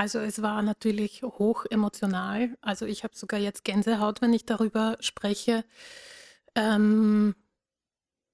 also 0.03 0.19
es 0.19 0.43
war 0.43 0.63
natürlich 0.63 1.23
hoch 1.23 1.65
emotional. 1.71 2.57
Also 2.61 2.87
ich 2.87 3.05
habe 3.05 3.15
sogar 3.15 3.39
jetzt 3.39 3.63
Gänsehaut, 3.63 4.21
wenn 4.21 4.33
ich 4.33 4.45
darüber 4.45 4.97
spreche. 4.99 5.65
Ähm, 6.57 7.37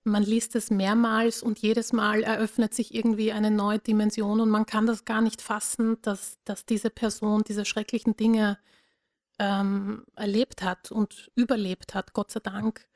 man 0.02 0.22
liest 0.22 0.56
es 0.56 0.70
mehrmals 0.70 1.42
und 1.42 1.58
jedes 1.58 1.92
Mal 1.92 2.22
eröffnet 2.22 2.72
sich 2.72 2.94
irgendwie 2.94 3.32
eine 3.32 3.50
neue 3.50 3.80
Dimension 3.80 4.40
und 4.40 4.48
man 4.48 4.64
kann 4.64 4.86
das 4.86 5.04
gar 5.04 5.20
nicht 5.20 5.42
fassen, 5.42 5.98
dass, 6.00 6.38
dass 6.44 6.64
diese 6.64 6.88
Person 6.88 7.44
diese 7.46 7.66
schrecklichen 7.66 8.16
Dinge 8.16 8.56
ähm, 9.38 10.06
erlebt 10.16 10.62
hat 10.62 10.90
und 10.90 11.30
überlebt 11.34 11.94
hat, 11.94 12.14
Gott 12.14 12.30
sei 12.30 12.40
Dank. 12.40 12.88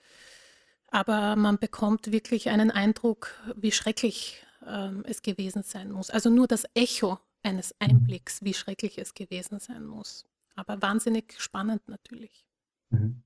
Aber 0.89 1.37
man 1.37 1.59
bekommt 1.59 2.11
wirklich 2.11 2.49
einen 2.49 2.71
Eindruck, 2.71 3.35
wie 3.55 3.71
schrecklich 3.71 4.43
ähm, 4.67 5.05
es 5.07 5.21
gewesen 5.21 5.63
sein 5.63 5.93
muss. 5.93 6.09
Also 6.09 6.31
nur 6.31 6.47
das 6.47 6.65
Echo 6.73 7.19
eines 7.43 7.75
Einblicks, 7.79 8.43
wie 8.43 8.55
schrecklich 8.55 8.99
es 8.99 9.15
gewesen 9.15 9.59
sein 9.59 9.85
muss. 9.85 10.25
Aber 10.55 10.81
wahnsinnig 10.83 11.35
spannend 11.39 11.89
natürlich. 11.89 12.45
Mhm. 12.91 13.23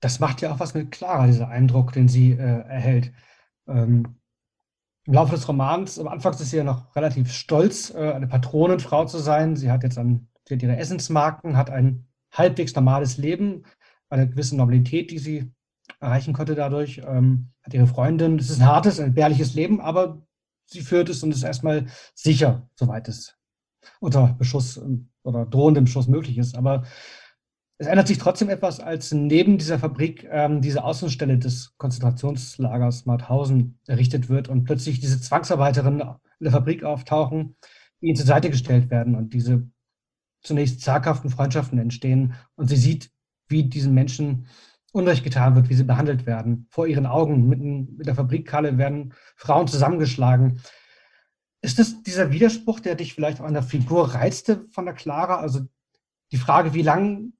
Das 0.00 0.20
macht 0.20 0.40
ja 0.40 0.52
auch 0.52 0.60
was 0.60 0.74
mit 0.74 0.92
Clara, 0.92 1.26
dieser 1.26 1.48
Eindruck, 1.48 1.92
den 1.92 2.08
sie 2.08 2.32
äh, 2.32 2.36
erhält. 2.36 3.12
Ähm, 3.66 4.20
Im 5.06 5.12
Laufe 5.14 5.34
des 5.34 5.48
Romans, 5.48 5.98
am 5.98 6.08
Anfang 6.08 6.32
ist 6.34 6.50
sie 6.50 6.56
ja 6.56 6.64
noch 6.64 6.94
relativ 6.94 7.32
stolz, 7.32 7.90
äh, 7.90 8.12
eine 8.12 8.28
Patronenfrau 8.28 9.06
zu 9.06 9.18
sein. 9.18 9.56
Sie 9.56 9.70
hat 9.70 9.82
jetzt 9.82 9.98
ein, 9.98 10.28
sie 10.46 10.54
hat 10.54 10.62
ihre 10.62 10.76
Essensmarken, 10.76 11.56
hat 11.56 11.70
ein 11.70 12.06
halbwegs 12.32 12.74
normales 12.74 13.16
Leben, 13.16 13.64
eine 14.08 14.28
gewisse 14.28 14.56
Normalität, 14.56 15.10
die 15.10 15.18
sie 15.18 15.52
erreichen 16.00 16.32
konnte 16.32 16.54
dadurch, 16.54 17.02
ähm, 17.04 17.50
hat 17.62 17.74
ihre 17.74 17.86
Freundin. 17.86 18.38
Es 18.38 18.50
ist 18.50 18.60
ein 18.60 18.66
hartes, 18.66 19.00
ein 19.00 19.14
bärliches 19.14 19.54
Leben, 19.54 19.80
aber 19.80 20.22
sie 20.68 20.82
führt 20.82 21.08
es 21.08 21.22
und 21.22 21.32
ist 21.32 21.42
erstmal 21.42 21.86
sicher, 22.14 22.68
soweit 22.76 23.08
es 23.08 23.36
unter 24.00 24.34
Beschuss 24.38 24.76
ähm, 24.76 25.10
oder 25.22 25.46
drohendem 25.46 25.84
Beschuss 25.84 26.08
möglich 26.08 26.38
ist. 26.38 26.56
Aber 26.56 26.84
es 27.78 27.86
ändert 27.86 28.08
sich 28.08 28.18
trotzdem 28.18 28.48
etwas, 28.48 28.80
als 28.80 29.12
neben 29.12 29.56
dieser 29.56 29.78
Fabrik 29.78 30.26
ähm, 30.30 30.60
diese 30.60 30.84
Außenstelle 30.84 31.38
des 31.38 31.76
Konzentrationslagers 31.78 33.06
Mauthausen 33.06 33.78
errichtet 33.86 34.28
wird 34.28 34.48
und 34.48 34.64
plötzlich 34.64 35.00
diese 35.00 35.20
Zwangsarbeiterinnen 35.20 36.00
in 36.00 36.44
der 36.44 36.52
Fabrik 36.52 36.84
auftauchen, 36.84 37.56
die 38.00 38.08
ihnen 38.08 38.16
zur 38.16 38.26
Seite 38.26 38.50
gestellt 38.50 38.90
werden 38.90 39.14
und 39.14 39.32
diese 39.32 39.68
zunächst 40.42 40.82
zaghaften 40.82 41.30
Freundschaften 41.30 41.78
entstehen. 41.78 42.34
Und 42.56 42.68
sie 42.68 42.76
sieht, 42.76 43.10
wie 43.48 43.64
diesen 43.64 43.94
Menschen 43.94 44.46
Unrecht 44.98 45.22
getan 45.22 45.54
wird, 45.54 45.68
wie 45.68 45.74
sie 45.74 45.84
behandelt 45.84 46.26
werden. 46.26 46.66
Vor 46.70 46.86
ihren 46.86 47.06
Augen, 47.06 47.48
mitten 47.48 47.96
mit 47.96 48.06
der 48.06 48.16
Fabrikhalle 48.16 48.78
werden 48.78 49.14
Frauen 49.36 49.68
zusammengeschlagen. 49.68 50.60
Ist 51.62 51.78
das 51.78 52.02
dieser 52.02 52.32
Widerspruch, 52.32 52.80
der 52.80 52.96
dich 52.96 53.14
vielleicht 53.14 53.40
auch 53.40 53.44
an 53.44 53.54
der 53.54 53.62
Figur 53.62 54.14
reizte 54.14 54.66
von 54.70 54.84
der 54.84 54.94
Clara? 54.94 55.36
Also 55.36 55.60
die 56.32 56.36
Frage, 56.36 56.74
wie 56.74 56.82
lange 56.82 57.32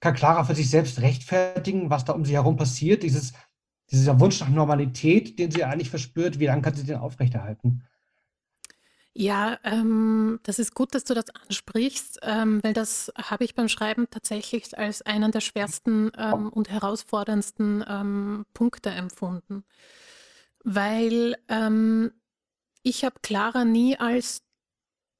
kann 0.00 0.14
Clara 0.14 0.44
für 0.44 0.54
sich 0.54 0.70
selbst 0.70 1.00
rechtfertigen, 1.00 1.90
was 1.90 2.04
da 2.04 2.12
um 2.12 2.24
sie 2.24 2.34
herum 2.34 2.56
passiert? 2.56 3.02
Dieses, 3.02 3.32
dieser 3.90 4.18
Wunsch 4.20 4.40
nach 4.40 4.48
Normalität, 4.48 5.38
den 5.38 5.50
sie 5.50 5.64
eigentlich 5.64 5.90
verspürt, 5.90 6.38
wie 6.38 6.46
lange 6.46 6.62
kann 6.62 6.74
sie 6.74 6.84
den 6.84 6.96
aufrechterhalten? 6.96 7.82
Ja, 9.12 9.58
ähm, 9.64 10.38
das 10.44 10.58
ist 10.60 10.74
gut, 10.74 10.94
dass 10.94 11.04
du 11.04 11.14
das 11.14 11.30
ansprichst, 11.30 12.20
ähm, 12.22 12.62
weil 12.62 12.72
das 12.72 13.12
habe 13.16 13.44
ich 13.44 13.54
beim 13.56 13.68
Schreiben 13.68 14.08
tatsächlich 14.08 14.78
als 14.78 15.02
einen 15.02 15.32
der 15.32 15.40
schwersten 15.40 16.12
ähm, 16.16 16.48
und 16.48 16.70
herausforderndsten 16.70 17.84
ähm, 17.88 18.46
Punkte 18.54 18.90
empfunden. 18.90 19.64
Weil 20.62 21.36
ähm, 21.48 22.12
ich 22.82 23.04
habe 23.04 23.16
Clara 23.22 23.64
nie 23.64 23.96
als 23.98 24.42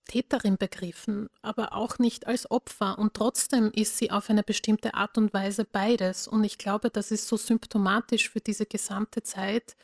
Täterin 0.07 0.57
begriffen, 0.57 1.29
aber 1.43 1.75
auch 1.75 1.99
nicht 1.99 2.27
als 2.27 2.51
Opfer. 2.51 2.99
Und 2.99 3.15
trotzdem 3.15 3.71
ist 3.73 3.99
sie 3.99 4.11
auf 4.11 4.31
eine 4.31 4.43
bestimmte 4.43 4.95
Art 4.95 5.19
und 5.19 5.33
Weise 5.35 5.65
beides. 5.65 6.29
Und 6.29 6.45
ich 6.45 6.59
glaube, 6.59 6.91
das 6.91 7.11
ist 7.11 7.29
so 7.29 7.37
symptomatisch 7.37 8.31
für 8.31 8.41
diese 8.41 8.67
gesamte 8.67 9.23
Zeit. 9.23 9.77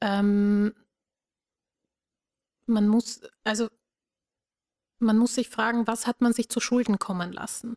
Ähm, 0.00 0.74
man 2.66 2.88
muss, 2.88 3.20
also 3.44 3.68
man 4.98 5.18
muss 5.18 5.34
sich 5.34 5.48
fragen, 5.48 5.86
was 5.86 6.06
hat 6.06 6.20
man 6.20 6.32
sich 6.32 6.48
zu 6.48 6.60
Schulden 6.60 6.98
kommen 6.98 7.32
lassen? 7.32 7.76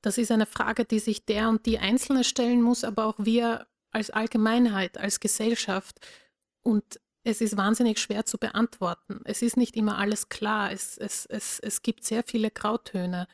Das 0.00 0.18
ist 0.18 0.30
eine 0.30 0.46
Frage, 0.46 0.84
die 0.84 0.98
sich 0.98 1.24
der 1.24 1.48
und 1.48 1.64
die 1.66 1.78
Einzelne 1.78 2.24
stellen 2.24 2.62
muss, 2.62 2.84
aber 2.84 3.06
auch 3.06 3.16
wir 3.18 3.66
als 3.92 4.10
Allgemeinheit, 4.10 4.98
als 4.98 5.20
Gesellschaft. 5.20 6.00
Und 6.62 7.00
es 7.24 7.40
ist 7.40 7.56
wahnsinnig 7.56 8.00
schwer 8.00 8.26
zu 8.26 8.38
beantworten. 8.38 9.20
Es 9.24 9.42
ist 9.42 9.56
nicht 9.56 9.76
immer 9.76 9.98
alles 9.98 10.28
klar. 10.28 10.72
Es, 10.72 10.98
es, 10.98 11.26
es, 11.26 11.60
es 11.60 11.82
gibt 11.82 12.04
sehr 12.04 12.24
viele 12.24 12.50
Grautöne. 12.50 13.28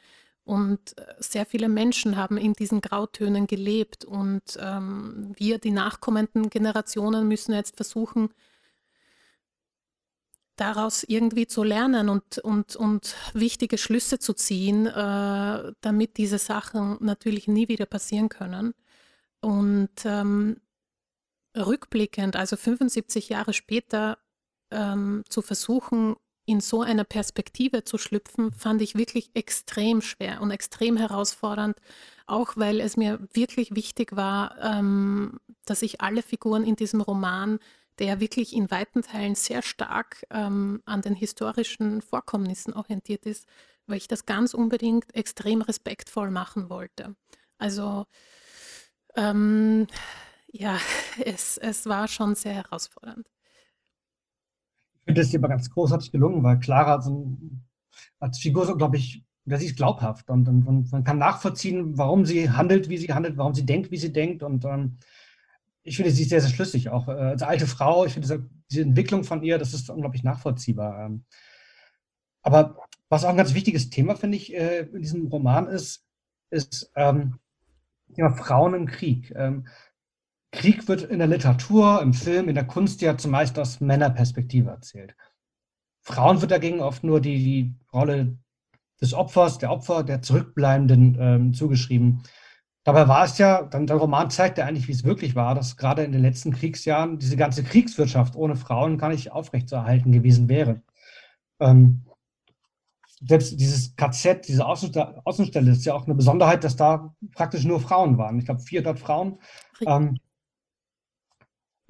Und 0.45 0.99
äh, 0.99 1.15
sehr 1.19 1.47
viele 1.47 1.69
Menschen 1.69 2.17
haben 2.17 2.37
in 2.37 2.53
diesen 2.53 2.81
Grautönen 2.81 3.47
gelebt. 3.47 4.05
Und 4.05 4.59
ähm, 4.59 5.33
wir, 5.37 5.59
die 5.59 5.71
nachkommenden 5.71 6.51
Generationen, 6.51 7.29
müssen 7.29 7.55
jetzt 7.55 7.77
versuchen, 7.77 8.31
daraus 10.61 11.05
irgendwie 11.05 11.47
zu 11.47 11.62
lernen 11.62 12.09
und, 12.09 12.38
und, 12.38 12.77
und 12.77 13.16
wichtige 13.33 13.79
Schlüsse 13.79 14.18
zu 14.18 14.35
ziehen, 14.35 14.87
äh, 14.87 15.73
damit 15.81 16.16
diese 16.16 16.38
Sachen 16.38 16.99
natürlich 17.01 17.49
nie 17.49 17.68
wieder 17.68 17.87
passieren 17.87 18.29
können. 18.29 18.75
Und 19.40 19.90
ähm, 20.05 20.61
rückblickend, 21.57 22.37
also 22.37 22.57
75 22.57 23.29
Jahre 23.29 23.53
später, 23.53 24.18
ähm, 24.71 25.25
zu 25.29 25.42
versuchen, 25.42 26.16
in 26.44 26.61
so 26.61 26.81
einer 26.81 27.05
Perspektive 27.05 27.85
zu 27.85 27.99
schlüpfen, 27.99 28.53
fand 28.53 28.81
ich 28.81 28.94
wirklich 28.94 29.31
extrem 29.35 30.01
schwer 30.01 30.40
und 30.40 30.51
extrem 30.51 30.97
herausfordernd, 30.97 31.77
auch 32.27 32.57
weil 32.57 32.81
es 32.81 32.97
mir 32.97 33.21
wirklich 33.35 33.75
wichtig 33.75 34.16
war, 34.16 34.57
ähm, 34.62 35.40
dass 35.66 35.83
ich 35.83 36.01
alle 36.01 36.23
Figuren 36.23 36.64
in 36.64 36.75
diesem 36.75 37.03
Roman 37.03 37.59
der 37.99 38.21
wirklich 38.21 38.55
in 38.55 38.71
weiten 38.71 39.03
Teilen 39.03 39.35
sehr 39.35 39.63
stark 39.63 40.25
ähm, 40.31 40.83
an 40.85 41.03
den 41.03 41.15
historischen 41.15 42.01
Vorkommnissen 42.03 42.75
orientiert 42.75 43.27
ist, 43.27 43.47
weil 43.87 43.97
ich 43.97 44.09
das 44.09 44.27
ganz 44.27 44.55
unbedingt 44.55 45.15
extrem 45.15 45.63
respektvoll 45.63 46.31
machen 46.31 46.71
wollte. 46.71 47.17
Also 47.59 48.07
ähm, 49.17 49.87
ja, 50.53 50.79
es, 51.25 51.59
es 51.59 51.87
war 51.87 52.09
schon 52.09 52.35
sehr 52.35 52.55
herausfordernd. 52.55 53.27
Ich 54.95 55.05
finde 55.05 55.21
es 55.23 55.31
dir 55.31 55.39
aber 55.39 55.49
ganz 55.49 55.71
großartig 55.71 56.13
gelungen, 56.13 56.43
weil 56.43 56.59
Clara 56.61 57.01
so 57.01 57.37
als 58.21 58.39
Figur 58.39 58.67
so, 58.67 58.77
glaube 58.77 58.97
ich, 58.97 59.25
sie 59.47 59.67
ist 59.67 59.77
glaubhaft 59.77 60.29
und, 60.29 60.47
und, 60.49 60.67
und, 60.67 60.93
man 60.93 61.05
kann 61.05 61.19
nachvollziehen, 61.19 61.97
warum 61.97 62.27
sie 62.27 62.51
handelt, 62.51 62.91
wie 62.91 62.99
sie 62.99 63.13
handelt, 63.13 63.39
warum 63.39 63.55
sie 63.55 63.65
denkt, 63.65 63.91
wie 63.91 63.97
sie 63.97 64.13
denkt 64.13 64.43
und 64.43 64.65
ähm, 64.67 64.99
ich 65.88 65.96
finde, 65.96 66.11
sie 66.11 66.24
sehr, 66.24 66.40
sehr 66.40 66.51
schlüssig, 66.51 66.90
auch 66.90 67.09
äh, 67.09 67.12
als 67.12 67.42
alte 67.42 67.66
Frau. 67.66 68.05
Ich 68.05 68.12
finde, 68.12 68.48
diese, 68.70 68.83
Entwicklung 68.83 69.24
von 69.24 69.42
ihr, 69.42 69.59
das 69.59 69.74
ist 69.74 69.90
unglaublich 69.90 70.22
nachvollziehbar. 70.22 71.07
Ähm. 71.07 71.24
Aber 72.42 72.77
was 73.09 73.24
auch 73.24 73.31
ein 73.31 73.37
ganz 73.37 73.55
wichtiges 73.55 73.90
Thema, 73.90 74.14
finde 74.14 74.37
ich, 74.37 74.55
äh, 74.55 74.81
in 74.81 75.01
diesem 75.01 75.27
Roman 75.29 75.66
ist, 75.66 76.05
ist 76.51 76.92
ähm, 76.94 77.38
Thema 78.14 78.31
Frauen 78.33 78.74
im 78.74 78.87
Krieg. 78.87 79.33
Ähm, 79.35 79.66
Krieg 80.53 80.88
wird 80.88 81.03
in 81.03 81.18
der 81.18 81.29
Literatur, 81.29 82.01
im 82.03 82.14
Film, 82.14 82.48
in 82.48 82.55
der 82.55 82.66
Kunst 82.66 83.01
ja 83.01 83.16
zumeist 83.18 83.59
aus 83.59 83.81
Männerperspektive 83.81 84.70
erzählt. 84.70 85.14
Frauen 86.03 86.40
wird 86.40 86.51
dagegen 86.51 86.81
oft 86.81 87.05
nur 87.05 87.20
die, 87.20 87.38
die 87.38 87.74
Rolle 87.92 88.38
des 89.01 89.14
Opfers, 89.14 89.59
der 89.59 89.70
Opfer, 89.70 90.05
der 90.05 90.22
Zurückbleibenden 90.22 91.16
ähm, 91.20 91.55
zugeschrieben. 91.55 92.22
Dabei 92.88 93.07
war 93.07 93.24
es 93.24 93.37
ja, 93.37 93.64
dann 93.64 93.87
der 93.87 93.96
Roman 93.96 94.31
zeigt 94.31 94.57
ja 94.57 94.64
eigentlich, 94.64 94.88
wie 94.88 94.92
es 94.92 95.05
wirklich 95.05 95.35
war, 95.35 95.55
dass 95.55 95.77
gerade 95.77 96.05
in 96.05 96.12
den 96.12 96.22
letzten 96.22 96.55
Kriegsjahren 96.55 97.18
diese 97.18 97.37
ganze 97.37 97.62
Kriegswirtschaft 97.62 98.35
ohne 98.35 98.57
Frauen 98.57 98.96
gar 98.96 99.11
nicht 99.11 99.31
aufrechtzuerhalten 99.31 100.11
gewesen 100.11 100.48
wäre. 100.48 100.81
Ähm, 101.61 102.07
selbst 103.20 103.61
dieses 103.61 103.94
KZ, 103.94 104.48
diese 104.48 104.64
Außenstelle, 104.64 105.70
ist 105.70 105.85
ja 105.85 105.92
auch 105.92 106.07
eine 106.07 106.14
Besonderheit, 106.14 106.64
dass 106.64 106.77
da 106.77 107.14
praktisch 107.33 107.64
nur 107.64 107.79
Frauen 107.79 108.16
waren. 108.16 108.38
Ich 108.38 108.46
glaube, 108.46 108.62
400 108.62 108.98
Frauen. 108.98 109.38
Ähm, 109.87 110.16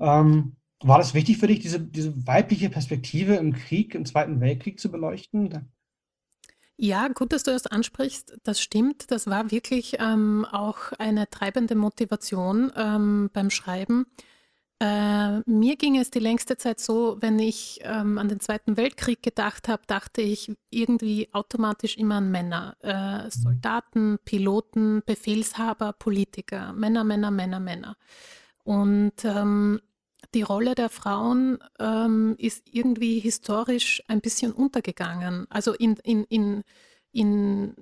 ähm, 0.00 0.56
war 0.82 0.98
das 0.98 1.14
wichtig 1.14 1.38
für 1.38 1.46
dich, 1.46 1.60
diese, 1.60 1.78
diese 1.78 2.26
weibliche 2.26 2.70
Perspektive 2.70 3.36
im 3.36 3.52
Krieg, 3.52 3.94
im 3.94 4.04
Zweiten 4.04 4.40
Weltkrieg 4.40 4.80
zu 4.80 4.90
beleuchten? 4.90 5.70
Ja, 6.80 7.08
gut, 7.08 7.32
dass 7.32 7.42
du 7.42 7.50
das 7.50 7.66
ansprichst. 7.66 8.38
Das 8.44 8.60
stimmt. 8.60 9.10
Das 9.10 9.26
war 9.26 9.50
wirklich 9.50 9.96
ähm, 9.98 10.46
auch 10.50 10.92
eine 10.98 11.28
treibende 11.28 11.74
Motivation 11.74 12.72
ähm, 12.76 13.30
beim 13.32 13.50
Schreiben. 13.50 14.06
Äh, 14.80 15.40
mir 15.40 15.74
ging 15.74 15.98
es 15.98 16.10
die 16.10 16.20
längste 16.20 16.56
Zeit 16.56 16.78
so, 16.78 17.16
wenn 17.20 17.40
ich 17.40 17.80
ähm, 17.82 18.16
an 18.16 18.28
den 18.28 18.38
Zweiten 18.38 18.76
Weltkrieg 18.76 19.22
gedacht 19.24 19.66
habe, 19.66 19.82
dachte 19.88 20.22
ich 20.22 20.52
irgendwie 20.70 21.28
automatisch 21.32 21.96
immer 21.96 22.16
an 22.16 22.30
Männer. 22.30 22.76
Äh, 22.82 23.24
mhm. 23.24 23.30
Soldaten, 23.30 24.18
Piloten, 24.24 25.02
Befehlshaber, 25.04 25.94
Politiker. 25.94 26.72
Männer, 26.74 27.02
Männer, 27.02 27.32
Männer, 27.32 27.58
Männer. 27.58 27.96
Und 28.62 29.24
ähm, 29.24 29.80
die 30.34 30.42
Rolle 30.42 30.74
der 30.74 30.88
Frauen 30.88 31.58
ähm, 31.78 32.34
ist 32.38 32.62
irgendwie 32.70 33.18
historisch 33.18 34.02
ein 34.08 34.20
bisschen 34.20 34.52
untergegangen. 34.52 35.46
Also 35.50 35.72
in, 35.72 35.96
in, 36.02 36.24
in, 36.24 36.64
in, 37.12 37.74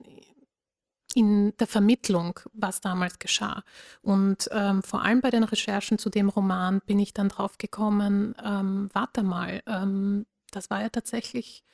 in 1.15 1.57
der 1.57 1.67
Vermittlung, 1.67 2.39
was 2.53 2.81
damals 2.81 3.19
geschah. 3.19 3.65
Und 4.03 4.49
ähm, 4.53 4.83
vor 4.83 5.03
allem 5.03 5.21
bei 5.21 5.31
den 5.31 5.45
Recherchen 5.45 5.99
zu 5.99 6.11
dem 6.11 6.29
Roman 6.29 6.81
bin 6.87 6.99
ich 6.99 7.15
dann 7.15 7.29
drauf 7.29 7.59
gekommen, 7.59 8.35
ähm, 8.45 8.91
warte 8.93 9.23
mal, 9.23 9.63
ähm, 9.67 10.27
das 10.53 10.71
war 10.71 10.83
ja 10.83 10.89
tatsächlich 10.89 11.65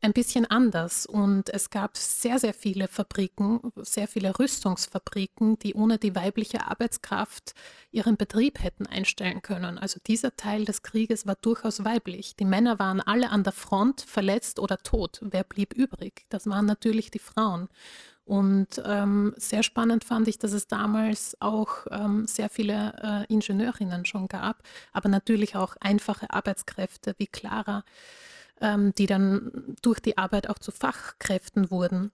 ein 0.00 0.12
bisschen 0.12 0.46
anders. 0.46 1.06
Und 1.06 1.50
es 1.50 1.70
gab 1.70 1.96
sehr, 1.96 2.38
sehr 2.38 2.54
viele 2.54 2.88
Fabriken, 2.88 3.60
sehr 3.76 4.08
viele 4.08 4.38
Rüstungsfabriken, 4.38 5.58
die 5.58 5.74
ohne 5.74 5.98
die 5.98 6.14
weibliche 6.14 6.66
Arbeitskraft 6.66 7.54
ihren 7.90 8.16
Betrieb 8.16 8.62
hätten 8.62 8.86
einstellen 8.86 9.42
können. 9.42 9.78
Also 9.78 10.00
dieser 10.06 10.36
Teil 10.36 10.64
des 10.64 10.82
Krieges 10.82 11.26
war 11.26 11.36
durchaus 11.36 11.84
weiblich. 11.84 12.36
Die 12.36 12.44
Männer 12.44 12.78
waren 12.78 13.00
alle 13.00 13.30
an 13.30 13.44
der 13.44 13.52
Front 13.52 14.00
verletzt 14.00 14.58
oder 14.58 14.78
tot. 14.78 15.18
Wer 15.22 15.44
blieb 15.44 15.74
übrig? 15.74 16.24
Das 16.28 16.46
waren 16.46 16.66
natürlich 16.66 17.10
die 17.10 17.18
Frauen. 17.18 17.68
Und 18.24 18.80
ähm, 18.84 19.34
sehr 19.36 19.64
spannend 19.64 20.04
fand 20.04 20.28
ich, 20.28 20.38
dass 20.38 20.52
es 20.52 20.68
damals 20.68 21.36
auch 21.40 21.86
ähm, 21.90 22.28
sehr 22.28 22.48
viele 22.48 23.26
äh, 23.28 23.32
Ingenieurinnen 23.32 24.06
schon 24.06 24.28
gab, 24.28 24.62
aber 24.92 25.08
natürlich 25.08 25.56
auch 25.56 25.74
einfache 25.80 26.30
Arbeitskräfte 26.30 27.16
wie 27.18 27.26
Clara 27.26 27.82
ähm, 28.60 28.92
die 28.96 29.06
dann 29.06 29.76
durch 29.82 30.00
die 30.00 30.18
Arbeit 30.18 30.48
auch 30.48 30.58
zu 30.58 30.72
Fachkräften 30.72 31.70
wurden. 31.70 32.12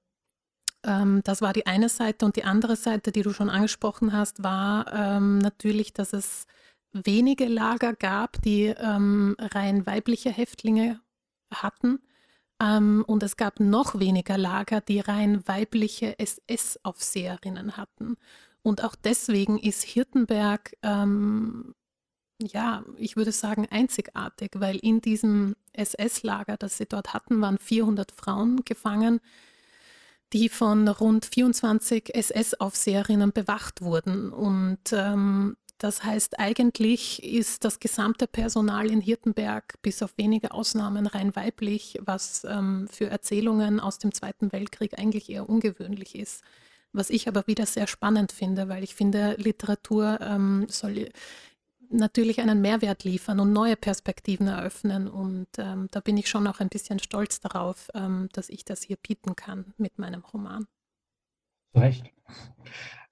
Ähm, 0.85 1.21
das 1.25 1.43
war 1.43 1.53
die 1.53 1.67
eine 1.67 1.89
Seite 1.89 2.25
und 2.25 2.37
die 2.37 2.45
andere 2.45 2.77
Seite, 2.77 3.13
die 3.13 3.23
du 3.23 3.33
schon 3.33 3.51
angesprochen 3.51 4.13
hast, 4.13 4.43
war 4.43 4.93
ähm, 4.93 5.39
natürlich, 5.39 5.93
dass 5.93 6.13
es 6.13 6.47
wenige 6.93 7.47
Lager 7.47 7.95
gab, 7.95 8.41
die 8.43 8.67
ähm, 8.67 9.37
rein 9.39 9.87
weibliche 9.87 10.31
Häftlinge 10.31 11.01
hatten. 11.53 12.01
Ähm, 12.61 13.05
und 13.07 13.23
es 13.23 13.37
gab 13.37 13.61
noch 13.61 13.99
weniger 13.99 14.39
Lager, 14.39 14.81
die 14.81 15.01
rein 15.01 15.47
weibliche 15.47 16.19
SS-Aufseherinnen 16.19 17.77
hatten. 17.77 18.17
Und 18.63 18.83
auch 18.83 18.95
deswegen 18.95 19.59
ist 19.59 19.83
Hirtenberg 19.83 20.75
ähm, 20.83 21.75
ja, 22.39 22.85
ich 22.97 23.17
würde 23.17 23.33
sagen 23.33 23.67
einzigartig, 23.71 24.51
weil 24.55 24.77
in 24.77 25.01
diesem 25.01 25.57
SS-Lager, 25.73 26.57
das 26.57 26.77
sie 26.77 26.87
dort 26.87 27.15
hatten, 27.15 27.41
waren 27.41 27.59
400 27.59 28.13
Frauen 28.13 28.65
gefangen, 28.65 29.21
die 30.33 30.49
von 30.49 30.87
rund 30.89 31.25
24 31.27 32.15
SS-Aufseherinnen 32.15 33.33
bewacht 33.33 33.81
wurden. 33.81 34.33
Und 34.33 34.93
ähm, 34.93 35.57
das 35.79 36.05
heißt, 36.05 36.39
eigentlich 36.39 37.23
ist 37.23 37.65
das 37.65 37.81
gesamte 37.81 38.27
Personal 38.27 38.91
in 38.91 39.01
Hirtenberg 39.01 39.75
bis 39.83 40.03
auf 40.03 40.13
wenige 40.17 40.53
Ausnahmen 40.53 41.07
rein 41.07 41.37
weiblich, 41.37 41.99
was 42.03 42.45
ähm, 42.45 42.89
für 42.91 43.09
Erzählungen 43.09 43.79
aus 43.79 43.99
dem 43.99 44.13
Zweiten 44.13 44.53
Weltkrieg 44.53 44.99
eigentlich 44.99 45.31
eher 45.31 45.49
ungewöhnlich 45.49 46.15
ist. 46.15 46.43
Was 46.93 47.11
ich 47.11 47.29
aber 47.29 47.47
wieder 47.47 47.67
sehr 47.67 47.87
spannend 47.87 48.33
finde, 48.33 48.69
weil 48.69 48.83
ich 48.83 48.95
finde, 48.95 49.37
Literatur 49.39 50.19
ähm, 50.23 50.67
soll 50.69 51.11
natürlich 51.91 52.41
einen 52.41 52.61
Mehrwert 52.61 53.05
liefern 53.05 53.41
und 53.41 53.53
neue 53.53 53.77
Perspektiven 53.77 54.49
eröffnen. 54.49 55.09
Und 55.09 55.49
ähm, 55.59 55.89
da 55.91 56.01
bin 56.01 56.17
ich 56.17 56.29
schon 56.29 56.47
auch 56.47 56.61
ein 56.61 56.69
bisschen 56.69 56.99
stolz 56.99 57.41
darauf, 57.41 57.89
ähm, 57.95 58.29
dass 58.33 58.49
ich 58.49 58.65
das 58.65 58.83
hier 58.83 58.97
bieten 58.97 59.37
kann 59.37 59.75
mit 59.77 59.99
meinem 59.99 60.23
Roman. 60.23 60.67
Recht. 61.75 62.11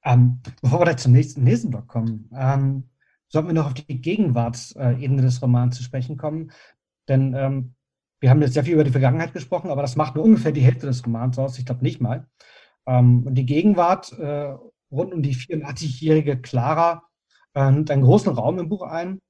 Ähm, 0.05 0.41
bevor 0.61 0.81
wir 0.81 0.87
da 0.87 0.97
zum 0.97 1.13
nächsten, 1.13 1.45
nächsten 1.45 1.71
Block 1.71 1.89
kommen, 1.89 2.29
ähm, 2.35 2.91
sollten 3.29 3.49
wir 3.49 3.55
noch 3.55 3.67
auf 3.67 3.75
die 3.75 4.01
Gegenwartsebene 4.01 5.23
des 5.23 5.43
Romans 5.43 5.77
zu 5.77 5.83
sprechen 5.83 6.17
kommen. 6.17 6.53
Denn 7.09 7.35
ähm, 7.35 7.75
wir 8.21 8.31
haben 8.31 8.43
jetzt 8.43 8.55
sehr 8.55 8.65
viel 8.65 8.75
über 8.75 8.85
die 8.85 8.91
Vergangenheit 8.91 9.33
gesprochen, 9.33 9.71
aber 9.71 9.83
das 9.83 9.97
macht 9.97 10.15
nur 10.15 10.25
ungefähr 10.25 10.53
die 10.53 10.63
Hälfte 10.63 10.87
des 10.87 11.05
Romans 11.05 11.39
aus. 11.39 11.59
Ich 11.59 11.67
glaube 11.67 11.83
nicht 11.83 12.01
mal. 12.01 12.29
Ähm, 12.87 13.27
und 13.27 13.35
die 13.35 13.47
Gegenwart 13.47 14.13
äh, 14.19 14.57
rund 14.91 15.13
um 15.13 15.23
die 15.23 15.35
84-jährige 15.35 16.41
Clara 16.41 17.03
äh, 17.55 17.71
nimmt 17.71 17.91
einen 17.91 18.03
großen 18.03 18.33
Raum 18.33 18.59
im 18.59 18.69
Buch 18.69 18.83
ein. 18.83 19.21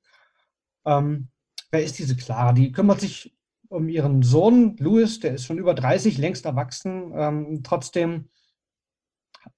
Ähm, 0.87 1.29
wer 1.71 1.83
ist 1.83 1.99
diese 1.99 2.17
Clara? 2.17 2.53
Die 2.53 2.73
kümmert 2.73 3.01
sich 3.01 3.37
um 3.69 3.89
ihren 3.89 4.23
Sohn 4.23 4.77
Louis, 4.79 5.21
der 5.21 5.35
ist 5.35 5.47
schon 5.47 5.59
über 5.59 5.75
30, 5.75 6.19
längst 6.19 6.45
erwachsen. 6.45 7.13
Ähm, 7.15 7.61
trotzdem 7.65 8.29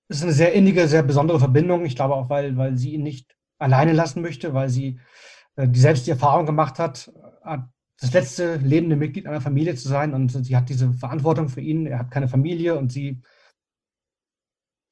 ist 0.08 0.22
eine 0.22 0.32
sehr 0.32 0.52
innige, 0.52 0.88
sehr 0.88 1.02
besondere 1.02 1.38
Verbindung. 1.38 1.84
Ich 1.84 1.96
glaube 1.96 2.14
auch, 2.14 2.30
weil, 2.30 2.56
weil 2.56 2.76
sie 2.76 2.94
ihn 2.94 3.02
nicht 3.02 3.36
alleine 3.58 3.92
lassen 3.92 4.22
möchte, 4.22 4.54
weil 4.54 4.68
sie 4.68 5.00
äh, 5.56 5.68
die 5.68 5.80
selbst 5.80 6.06
die 6.06 6.10
Erfahrung 6.12 6.46
gemacht 6.46 6.78
hat, 6.78 7.12
äh, 7.44 7.58
das 7.98 8.12
letzte 8.12 8.56
lebende 8.56 8.96
Mitglied 8.96 9.26
einer 9.26 9.40
Familie 9.40 9.74
zu 9.74 9.88
sein 9.88 10.12
und 10.12 10.28
sie 10.28 10.56
hat 10.56 10.68
diese 10.68 10.92
Verantwortung 10.92 11.48
für 11.48 11.62
ihn. 11.62 11.86
Er 11.86 11.98
hat 12.00 12.10
keine 12.10 12.28
Familie 12.28 12.76
und 12.76 12.92
sie, 12.92 13.22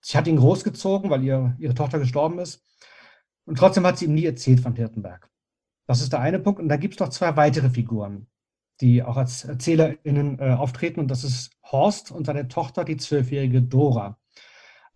sie 0.00 0.16
hat 0.16 0.26
ihn 0.26 0.36
großgezogen, 0.36 1.10
weil 1.10 1.22
ihr, 1.22 1.54
ihre 1.58 1.74
Tochter 1.74 1.98
gestorben 1.98 2.38
ist. 2.38 2.64
Und 3.46 3.58
trotzdem 3.58 3.86
hat 3.86 3.98
sie 3.98 4.06
ihm 4.06 4.14
nie 4.14 4.24
erzählt 4.24 4.60
von 4.60 4.74
Hirtenberg. 4.74 5.28
Das 5.86 6.00
ist 6.00 6.12
der 6.12 6.20
eine 6.20 6.38
Punkt. 6.38 6.60
Und 6.60 6.68
da 6.68 6.76
gibt 6.76 6.94
es 6.94 7.00
noch 7.00 7.10
zwei 7.10 7.36
weitere 7.36 7.70
Figuren, 7.70 8.26
die 8.80 9.02
auch 9.02 9.16
als 9.16 9.44
ErzählerInnen 9.44 10.38
äh, 10.38 10.52
auftreten. 10.52 11.00
Und 11.00 11.08
das 11.08 11.24
ist 11.24 11.52
Horst 11.70 12.10
und 12.10 12.26
seine 12.26 12.48
Tochter, 12.48 12.84
die 12.84 12.96
zwölfjährige 12.96 13.62
Dora. 13.62 14.18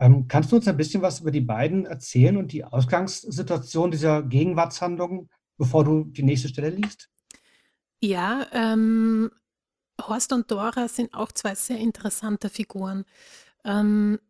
Ähm, 0.01 0.29
kannst 0.29 0.53
du 0.53 0.57
uns 0.57 0.69
ein 0.69 0.77
bisschen 0.77 1.03
was 1.03 1.21
über 1.21 1.31
die 1.31 1.41
beiden 1.41 1.85
erzählen 1.85 2.37
und 2.37 2.53
die 2.53 2.65
Ausgangssituation 2.65 3.91
dieser 3.91 4.23
Gegenwartshandlung, 4.23 5.29
bevor 5.57 5.85
du 5.85 6.05
die 6.05 6.23
nächste 6.23 6.49
Stelle 6.49 6.71
liest? 6.71 7.11
Ja, 8.01 8.47
ähm, 8.53 9.31
Horst 10.01 10.33
und 10.33 10.51
Dora 10.51 10.87
sind 10.87 11.15
auch 11.15 11.33
zwei 11.33 11.57
sehr 11.57 11.79
interessante 11.79 12.49
Figuren. 12.49 13.05
Ähm, 13.65 14.21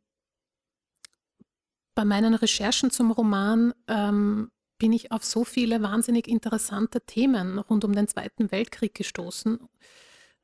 bei 1.99 2.05
meinen 2.05 2.35
Recherchen 2.35 2.93
zum 2.93 3.11
Roman 3.11 3.75
ähm, 3.89 4.53
bin 4.79 4.93
ich 4.93 5.11
auf 5.11 5.25
so 5.25 5.43
viele 5.43 5.83
wahnsinnig 5.83 6.29
interessante 6.29 7.01
Themen 7.01 7.59
rund 7.59 7.85
um 7.85 7.93
den 7.93 8.07
Zweiten 8.07 8.53
Weltkrieg 8.53 8.95
gestoßen. 8.95 9.59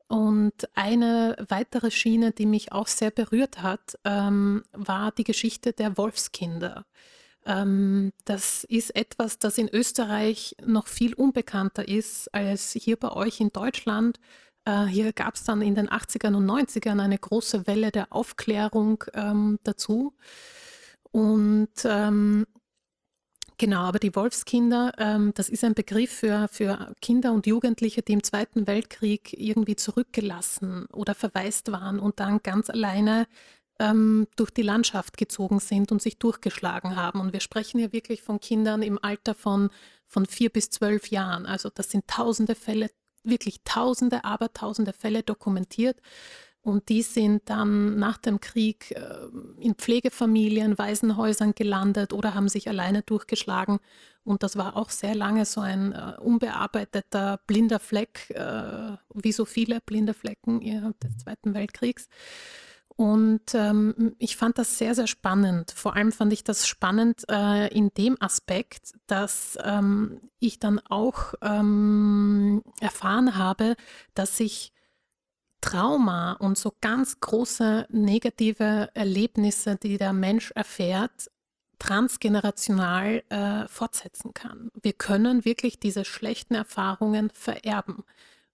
Und 0.08 0.68
eine 0.74 1.36
weitere 1.48 1.92
Schiene, 1.92 2.32
die 2.32 2.46
mich 2.46 2.72
auch 2.72 2.88
sehr 2.88 3.12
berührt 3.12 3.62
hat, 3.62 3.96
ähm, 4.02 4.64
war 4.72 5.12
die 5.12 5.22
Geschichte 5.22 5.72
der 5.72 5.96
Wolfskinder. 5.96 6.86
Ähm, 7.46 8.10
das 8.24 8.64
ist 8.64 8.96
etwas, 8.96 9.38
das 9.38 9.56
in 9.56 9.68
Österreich 9.68 10.56
noch 10.66 10.88
viel 10.88 11.14
unbekannter 11.14 11.86
ist 11.86 12.34
als 12.34 12.72
hier 12.72 12.96
bei 12.96 13.12
euch 13.12 13.38
in 13.40 13.52
Deutschland. 13.52 14.18
Äh, 14.64 14.86
hier 14.86 15.12
gab 15.12 15.36
es 15.36 15.44
dann 15.44 15.62
in 15.62 15.76
den 15.76 15.88
80ern 15.88 16.34
und 16.34 16.46
90ern 16.46 17.00
eine 17.00 17.16
große 17.16 17.68
Welle 17.68 17.92
der 17.92 18.12
Aufklärung 18.12 19.04
ähm, 19.14 19.60
dazu. 19.62 20.14
Und 21.14 21.70
ähm, 21.85 22.44
genau, 23.57 23.83
aber 23.83 24.00
die 24.00 24.16
Wolfskinder, 24.16 24.90
ähm, 24.98 25.31
das 25.37 25.48
ist 25.48 25.62
ein 25.62 25.74
Begriff 25.74 26.11
für, 26.11 26.48
für 26.50 26.92
Kinder 27.00 27.33
und 27.33 27.46
Jugendliche, 27.46 28.03
die 28.03 28.14
im 28.14 28.24
Zweiten 28.24 28.66
Weltkrieg 28.66 29.33
irgendwie 29.33 29.77
zurückgelassen 29.77 30.87
oder 30.87 31.14
verwaist 31.14 31.70
waren 31.70 32.00
und 32.00 32.18
dann 32.18 32.42
ganz 32.42 32.68
alleine 32.68 33.29
ähm, 33.79 34.27
durch 34.35 34.50
die 34.50 34.62
Landschaft 34.62 35.16
gezogen 35.16 35.61
sind 35.61 35.92
und 35.92 36.03
sich 36.03 36.18
durchgeschlagen 36.18 36.96
haben. 36.96 37.20
Und 37.20 37.33
wir 37.33 37.38
sprechen 37.38 37.79
hier 37.79 37.92
wirklich 37.92 38.20
von 38.20 38.40
Kindern 38.40 38.83
im 38.83 38.98
Alter 39.00 39.37
von, 39.37 39.70
von 40.09 40.27
vier 40.27 40.50
bis 40.50 40.68
zwölf 40.70 41.12
Jahren. 41.12 41.46
Also 41.46 41.70
das 41.72 41.92
sind 41.92 42.09
tausende 42.09 42.57
Fälle, 42.57 42.90
wirklich 43.22 43.62
tausende, 43.62 44.24
aber 44.24 44.53
tausende 44.53 44.92
Fälle 44.92 45.22
dokumentiert 45.22 46.00
Und 46.64 46.88
die 46.88 47.03
sind 47.03 47.42
dann 47.50 47.98
nach 47.98 48.16
dem 48.16 48.40
Krieg 48.40 48.92
äh, 48.92 49.27
in 49.61 49.74
Pflegefamilien, 49.74 50.79
Waisenhäusern 50.79 51.55
gelandet 51.55 52.14
oder 52.14 52.35
haben 52.35 52.48
sich 52.48 52.70
alleine 52.70 53.03
durchgeschlagen. 53.03 53.81
Und 54.24 54.42
das 54.42 54.57
war 54.57 54.74
auch 54.74 54.88
sehr 54.88 55.14
lange 55.14 55.44
so 55.44 55.61
ein 55.61 55.92
äh, 55.92 56.14
unbearbeiteter 56.22 57.38
blinder 57.46 57.79
Fleck, 57.79 58.31
äh, 58.31 58.96
wie 59.12 59.33
so 59.33 59.44
viele 59.44 59.83
blinde 59.83 60.14
Flecken 60.14 60.62
des 61.03 61.18
Zweiten 61.18 61.53
Weltkriegs. 61.53 62.09
Und 62.96 63.55
ähm, 63.55 64.14
ich 64.18 64.37
fand 64.38 64.57
das 64.57 64.79
sehr, 64.79 64.94
sehr 64.94 65.09
spannend. 65.09 65.72
Vor 65.72 65.96
allem 65.96 66.12
fand 66.12 66.33
ich 66.33 66.44
das 66.44 66.66
spannend 66.66 67.24
äh, 67.29 67.68
in 67.77 67.90
dem 67.92 68.16
Aspekt, 68.20 68.92
dass 69.07 69.59
ähm, 69.62 70.31
ich 70.38 70.61
dann 70.61 70.79
auch 70.79 71.35
ähm, 71.42 72.62
erfahren 72.81 73.37
habe, 73.37 73.74
dass 74.14 74.38
sich 74.38 74.73
Trauma 75.64 76.35
und 76.35 76.59
so 76.59 76.74
ganz 76.83 77.20
große 77.20 77.87
negative 77.88 78.90
Erlebnisse, 78.92 79.77
die 79.77 79.96
der 79.96 80.12
Mensch 80.12 80.50
erfährt, 80.50 81.31
transgenerational 81.79 83.22
äh, 83.31 83.66
fortsetzen 83.68 84.35
kann. 84.35 84.70
Wir 84.83 84.92
können 84.92 85.46
wirklich 85.46 85.81
diese 85.81 86.05
schlechten 86.05 86.55
Erfahrungen 86.55 87.31
vererben. 87.31 88.05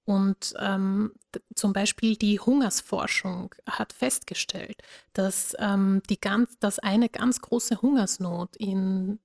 Und 0.04 0.54
ähm, 0.60 1.12
zum 1.56 1.72
Beispiel 1.72 2.14
die 2.14 2.38
Hungersforschung 2.38 3.56
hat 3.66 3.92
festgestellt, 3.92 4.80
dass, 5.12 5.56
ähm, 5.58 6.02
die 6.08 6.20
ganz, 6.20 6.60
dass 6.60 6.78
eine 6.78 7.08
ganz 7.08 7.40
große 7.40 7.82
Hungersnot 7.82 8.54
in 8.54 9.18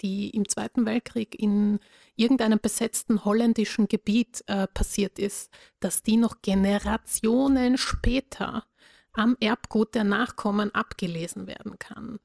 die 0.00 0.30
im 0.30 0.48
Zweiten 0.48 0.86
Weltkrieg 0.86 1.40
in 1.40 1.80
irgendeinem 2.16 2.58
besetzten 2.60 3.24
holländischen 3.24 3.88
Gebiet 3.88 4.42
äh, 4.46 4.66
passiert 4.66 5.18
ist, 5.18 5.50
dass 5.80 6.02
die 6.02 6.16
noch 6.16 6.42
Generationen 6.42 7.78
später 7.78 8.64
am 9.12 9.36
Erbgut 9.40 9.94
der 9.94 10.04
Nachkommen 10.04 10.74
abgelesen 10.74 11.46
werden 11.46 11.78
kann. 11.78 12.18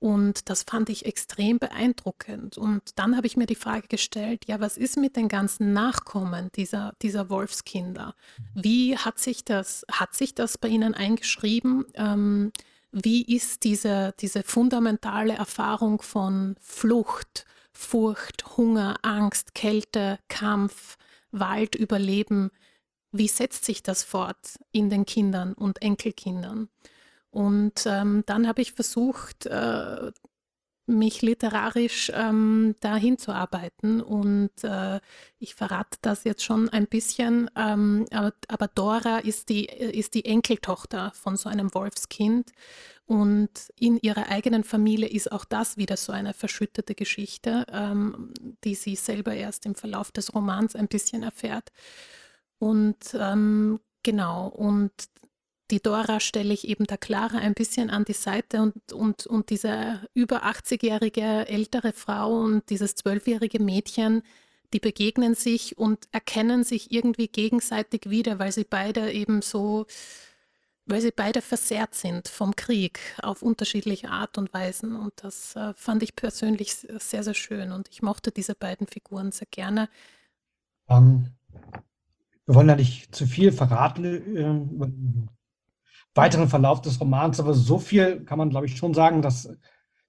Und 0.00 0.48
das 0.48 0.62
fand 0.62 0.88
ich 0.88 1.04
extrem 1.04 1.58
beeindruckend. 1.58 2.56
Und 2.56 2.98
dann 2.98 3.16
habe 3.16 3.26
ich 3.26 3.36
mir 3.36 3.44
die 3.44 3.54
Frage 3.54 3.86
gestellt, 3.86 4.46
ja, 4.46 4.58
was 4.58 4.78
ist 4.78 4.96
mit 4.96 5.14
den 5.14 5.28
ganzen 5.28 5.74
Nachkommen 5.74 6.50
dieser, 6.56 6.94
dieser 7.02 7.28
Wolfskinder? 7.28 8.14
Wie 8.54 8.96
hat 8.96 9.18
sich 9.18 9.44
das, 9.44 9.84
hat 9.92 10.14
sich 10.14 10.34
das 10.34 10.56
bei 10.56 10.68
Ihnen 10.68 10.94
eingeschrieben? 10.94 11.84
Ähm, 11.94 12.50
wie 12.92 13.22
ist 13.24 13.64
diese, 13.64 14.14
diese 14.20 14.42
fundamentale 14.42 15.34
Erfahrung 15.34 16.02
von 16.02 16.56
Flucht, 16.60 17.46
Furcht, 17.72 18.56
Hunger, 18.56 18.96
Angst, 19.02 19.54
Kälte, 19.54 20.18
Kampf, 20.28 20.96
Wald, 21.30 21.74
Überleben, 21.74 22.50
wie 23.12 23.28
setzt 23.28 23.64
sich 23.64 23.82
das 23.82 24.02
fort 24.02 24.58
in 24.72 24.90
den 24.90 25.06
Kindern 25.06 25.52
und 25.54 25.82
Enkelkindern? 25.82 26.68
Und 27.30 27.84
ähm, 27.86 28.24
dann 28.26 28.46
habe 28.46 28.62
ich 28.62 28.72
versucht, 28.72 29.46
äh, 29.46 30.12
mich 30.90 31.22
literarisch 31.22 32.10
ähm, 32.14 32.74
dahin 32.80 33.18
zu 33.18 33.32
arbeiten. 33.32 34.00
Und 34.00 34.52
äh, 34.62 35.00
ich 35.38 35.54
verrate 35.54 35.98
das 36.02 36.24
jetzt 36.24 36.44
schon 36.44 36.68
ein 36.68 36.86
bisschen, 36.86 37.50
ähm, 37.56 38.06
aber, 38.10 38.32
aber, 38.48 38.68
Dora 38.68 39.18
ist 39.18 39.48
die, 39.48 39.66
ist 39.66 40.14
die 40.14 40.24
Enkeltochter 40.24 41.12
von 41.14 41.36
so 41.36 41.48
einem 41.48 41.72
Wolfskind. 41.74 42.50
Und 43.06 43.50
in 43.76 43.98
ihrer 43.98 44.28
eigenen 44.28 44.62
Familie 44.62 45.08
ist 45.08 45.32
auch 45.32 45.44
das 45.44 45.76
wieder 45.76 45.96
so 45.96 46.12
eine 46.12 46.32
verschüttete 46.32 46.94
Geschichte, 46.94 47.66
ähm, 47.72 48.32
die 48.62 48.76
sie 48.76 48.94
selber 48.94 49.34
erst 49.34 49.66
im 49.66 49.74
Verlauf 49.74 50.12
des 50.12 50.32
Romans 50.32 50.76
ein 50.76 50.86
bisschen 50.86 51.24
erfährt. 51.24 51.70
Und 52.58 52.98
ähm, 53.14 53.80
genau, 54.04 54.46
und 54.48 54.92
die 55.70 55.80
Dora 55.80 56.20
stelle 56.20 56.52
ich 56.52 56.66
eben 56.66 56.84
der 56.84 56.98
Clara 56.98 57.38
ein 57.38 57.54
bisschen 57.54 57.90
an 57.90 58.04
die 58.04 58.12
Seite 58.12 58.62
und, 58.62 58.92
und, 58.92 59.26
und 59.26 59.50
diese 59.50 60.00
über 60.14 60.44
80-jährige 60.44 61.48
ältere 61.48 61.92
Frau 61.92 62.40
und 62.40 62.68
dieses 62.70 62.94
zwölfjährige 62.94 63.62
Mädchen, 63.62 64.22
die 64.72 64.80
begegnen 64.80 65.34
sich 65.34 65.78
und 65.78 66.08
erkennen 66.12 66.64
sich 66.64 66.92
irgendwie 66.92 67.28
gegenseitig 67.28 68.08
wieder, 68.08 68.38
weil 68.38 68.52
sie 68.52 68.64
beide 68.64 69.12
eben 69.12 69.42
so, 69.42 69.86
weil 70.86 71.00
sie 71.00 71.12
beide 71.12 71.42
versehrt 71.42 71.94
sind 71.94 72.28
vom 72.28 72.54
Krieg 72.56 73.00
auf 73.22 73.42
unterschiedliche 73.42 74.10
Art 74.10 74.38
und 74.38 74.52
Weisen. 74.52 74.96
Und 74.96 75.12
das 75.16 75.56
äh, 75.56 75.74
fand 75.74 76.02
ich 76.02 76.16
persönlich 76.16 76.74
sehr, 76.74 77.22
sehr 77.22 77.34
schön 77.34 77.72
und 77.72 77.88
ich 77.90 78.02
mochte 78.02 78.30
diese 78.30 78.54
beiden 78.54 78.86
Figuren 78.86 79.32
sehr 79.32 79.48
gerne. 79.50 79.88
Um, 80.86 80.96
ähm, 80.96 81.80
wir 82.46 82.56
wollen 82.56 82.68
ja 82.68 82.74
nicht 82.74 83.14
zu 83.14 83.26
viel 83.26 83.52
verraten 83.52 84.04
äh, 84.04 85.30
weiteren 86.14 86.48
Verlauf 86.48 86.80
des 86.80 87.00
Romans. 87.00 87.40
Aber 87.40 87.54
so 87.54 87.78
viel 87.78 88.24
kann 88.24 88.38
man, 88.38 88.50
glaube 88.50 88.66
ich, 88.66 88.76
schon 88.76 88.94
sagen, 88.94 89.22
dass 89.22 89.48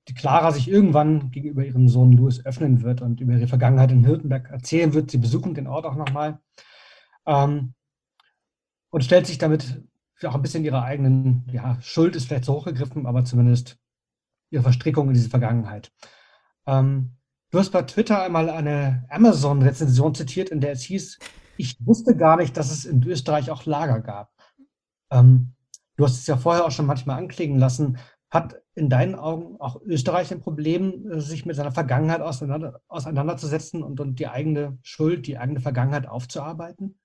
die 0.08 0.14
Clara 0.14 0.52
sich 0.52 0.68
irgendwann 0.68 1.32
gegenüber 1.32 1.64
ihrem 1.64 1.88
Sohn 1.88 2.12
Louis 2.12 2.44
öffnen 2.46 2.82
wird 2.82 3.02
und 3.02 3.22
über 3.22 3.34
ihre 3.34 3.48
Vergangenheit 3.48 3.92
in 3.92 4.04
Hirtenberg 4.04 4.50
erzählen 4.50 4.94
wird. 4.94 5.12
Sie 5.12 5.18
besuchen 5.18 5.54
den 5.54 5.68
Ort 5.68 5.86
auch 5.86 5.96
nochmal 5.96 6.40
ähm, 7.28 7.74
und 8.90 9.04
stellt 9.04 9.28
sich 9.28 9.38
damit 9.38 9.84
auch 10.24 10.36
ein 10.36 10.42
bisschen 10.42 10.66
ihrer 10.66 10.84
eigenen 10.84 11.48
ja, 11.52 11.78
Schuld, 11.82 12.16
ist 12.16 12.28
vielleicht 12.28 12.46
so 12.46 12.54
hochgegriffen, 12.54 13.06
aber 13.06 13.26
zumindest 13.26 13.78
ihre 14.50 14.64
Verstrickung 14.64 15.08
in 15.08 15.14
diese 15.14 15.30
Vergangenheit. 15.30 15.92
Ähm, 16.68 17.18
du 17.50 17.60
hast 17.60 17.72
bei 17.72 17.82
Twitter 17.84 18.22
einmal 18.22 18.50
eine 18.50 19.06
Amazon-Rezension 19.10 20.14
zitiert, 20.14 20.50
in 20.50 20.62
der 20.62 20.74
es 20.74 20.84
hieß, 20.84 21.20
ich 21.58 21.78
wusste 21.86 22.16
gar 22.16 22.38
nicht, 22.38 22.58
dass 22.58 22.72
es 22.72 22.86
in 22.86 23.04
Österreich 23.04 23.52
auch 23.52 23.66
Lager 23.66 24.02
gab. 24.02 24.32
Ähm, 25.12 25.54
Du 26.02 26.08
hast 26.08 26.18
es 26.18 26.26
ja 26.26 26.36
vorher 26.36 26.66
auch 26.66 26.72
schon 26.72 26.88
manchmal 26.88 27.20
anklingen 27.20 27.60
lassen. 27.60 28.00
Hat 28.32 28.60
in 28.74 28.90
deinen 28.90 29.14
Augen 29.14 29.58
auch 29.62 29.80
Österreich 29.84 30.32
ein 30.32 30.42
Problem, 30.42 31.12
äh, 31.12 31.20
sich 31.20 31.46
mit 31.46 31.56
seiner 31.56 31.72
Vergangenheit 31.72 32.22
auseinander, 32.22 32.82
auseinanderzusetzen 32.88 33.84
und, 33.84 34.00
und 34.00 34.18
die 34.18 34.28
eigene 34.28 34.80
Schuld, 34.82 35.28
die 35.28 35.38
eigene 35.38 35.60
Vergangenheit 35.60 36.08
aufzuarbeiten? 36.08 37.00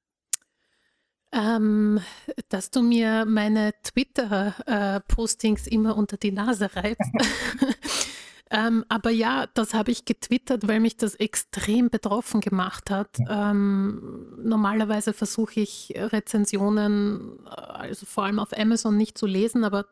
Ähm, 1.30 2.00
dass 2.48 2.70
du 2.70 2.80
mir 2.80 3.26
meine 3.26 3.74
Twitter-Postings 3.82 5.66
äh, 5.66 5.74
immer 5.74 5.94
unter 5.94 6.16
die 6.16 6.32
Nase 6.32 6.70
reibst. 6.74 7.12
Ähm, 8.50 8.84
aber 8.88 9.10
ja, 9.10 9.46
das 9.54 9.74
habe 9.74 9.90
ich 9.90 10.04
getwittert, 10.04 10.68
weil 10.68 10.78
mich 10.78 10.96
das 10.96 11.16
extrem 11.16 11.90
betroffen 11.90 12.40
gemacht 12.40 12.90
hat. 12.90 13.18
Ja. 13.18 13.50
Ähm, 13.50 14.38
normalerweise 14.40 15.12
versuche 15.12 15.60
ich 15.60 15.92
Rezensionen, 15.96 17.40
äh, 17.46 17.50
also 17.50 18.06
vor 18.06 18.24
allem 18.24 18.38
auf 18.38 18.56
Amazon 18.56 18.96
nicht 18.96 19.18
zu 19.18 19.26
lesen, 19.26 19.64
aber 19.64 19.86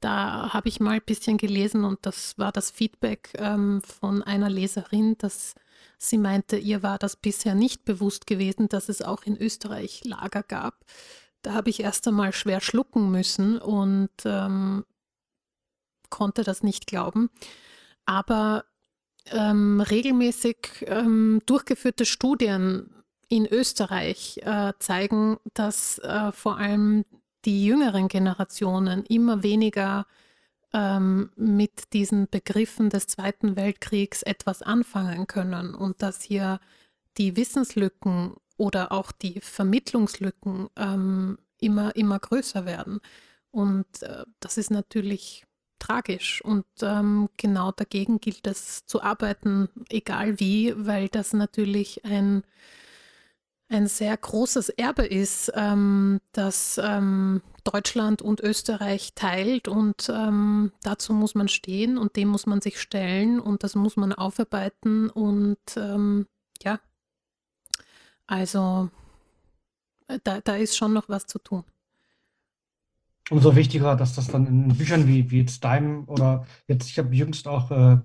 da 0.00 0.54
habe 0.54 0.70
ich 0.70 0.80
mal 0.80 0.92
ein 0.92 1.02
bisschen 1.04 1.36
gelesen 1.36 1.84
und 1.84 1.98
das 2.06 2.38
war 2.38 2.52
das 2.52 2.70
Feedback 2.70 3.32
ähm, 3.36 3.82
von 3.82 4.22
einer 4.22 4.48
Leserin, 4.48 5.18
dass 5.18 5.54
sie 5.98 6.16
meinte, 6.16 6.56
ihr 6.56 6.82
war 6.82 6.96
das 6.98 7.16
bisher 7.16 7.54
nicht 7.54 7.84
bewusst 7.84 8.26
gewesen, 8.26 8.70
dass 8.70 8.88
es 8.88 9.02
auch 9.02 9.24
in 9.24 9.36
Österreich 9.36 10.02
Lager 10.04 10.42
gab. 10.42 10.86
Da 11.42 11.52
habe 11.52 11.68
ich 11.68 11.80
erst 11.80 12.08
einmal 12.08 12.32
schwer 12.32 12.62
schlucken 12.62 13.10
müssen 13.10 13.58
und 13.58 14.10
ähm, 14.24 14.86
konnte 16.08 16.44
das 16.44 16.62
nicht 16.62 16.86
glauben 16.86 17.28
aber 18.10 18.64
ähm, 19.26 19.80
regelmäßig 19.80 20.84
ähm, 20.88 21.40
durchgeführte 21.46 22.04
Studien 22.04 22.90
in 23.28 23.46
Österreich 23.46 24.40
äh, 24.42 24.72
zeigen, 24.80 25.38
dass 25.54 25.98
äh, 25.98 26.32
vor 26.32 26.56
allem 26.58 27.04
die 27.44 27.64
jüngeren 27.64 28.08
Generationen 28.08 29.04
immer 29.04 29.44
weniger 29.44 30.08
ähm, 30.72 31.30
mit 31.36 31.92
diesen 31.92 32.28
Begriffen 32.28 32.90
des 32.90 33.06
Zweiten 33.06 33.54
Weltkriegs 33.54 34.24
etwas 34.24 34.60
anfangen 34.60 35.28
können 35.28 35.76
und 35.76 36.02
dass 36.02 36.20
hier 36.20 36.58
die 37.16 37.36
Wissenslücken 37.36 38.34
oder 38.56 38.90
auch 38.90 39.12
die 39.12 39.40
Vermittlungslücken 39.40 40.68
ähm, 40.74 41.38
immer, 41.58 41.94
immer 41.94 42.18
größer 42.18 42.66
werden. 42.66 42.98
Und 43.52 44.02
äh, 44.02 44.24
das 44.40 44.58
ist 44.58 44.72
natürlich 44.72 45.46
tragisch. 45.80 46.40
Und 46.42 46.64
ähm, 46.82 47.28
genau 47.36 47.72
dagegen 47.72 48.20
gilt 48.20 48.46
es 48.46 48.86
zu 48.86 49.02
arbeiten, 49.02 49.68
egal 49.88 50.38
wie, 50.38 50.74
weil 50.76 51.08
das 51.08 51.32
natürlich 51.32 52.04
ein, 52.04 52.44
ein 53.68 53.88
sehr 53.88 54.16
großes 54.16 54.68
Erbe 54.68 55.04
ist, 55.06 55.50
ähm, 55.56 56.20
das 56.32 56.80
ähm, 56.82 57.42
Deutschland 57.64 58.22
und 58.22 58.40
Österreich 58.40 59.14
teilt. 59.14 59.66
Und 59.66 60.08
ähm, 60.08 60.72
dazu 60.82 61.12
muss 61.12 61.34
man 61.34 61.48
stehen 61.48 61.98
und 61.98 62.14
dem 62.16 62.28
muss 62.28 62.46
man 62.46 62.60
sich 62.60 62.80
stellen 62.80 63.40
und 63.40 63.64
das 63.64 63.74
muss 63.74 63.96
man 63.96 64.12
aufarbeiten. 64.12 65.10
Und 65.10 65.58
ähm, 65.76 66.26
ja, 66.62 66.78
also 68.28 68.90
äh, 70.06 70.20
da, 70.22 70.40
da 70.40 70.54
ist 70.56 70.76
schon 70.76 70.92
noch 70.92 71.08
was 71.08 71.26
zu 71.26 71.38
tun 71.40 71.64
umso 73.30 73.56
wichtiger, 73.56 73.96
dass 73.96 74.14
das 74.14 74.28
dann 74.28 74.46
in 74.46 74.76
Büchern 74.76 75.06
wie, 75.08 75.30
wie 75.30 75.40
jetzt 75.40 75.64
deinem 75.64 76.08
oder 76.08 76.46
jetzt, 76.68 76.90
ich 76.90 76.98
habe 76.98 77.14
jüngst 77.14 77.48
auch 77.48 77.70
äh, 77.70 77.98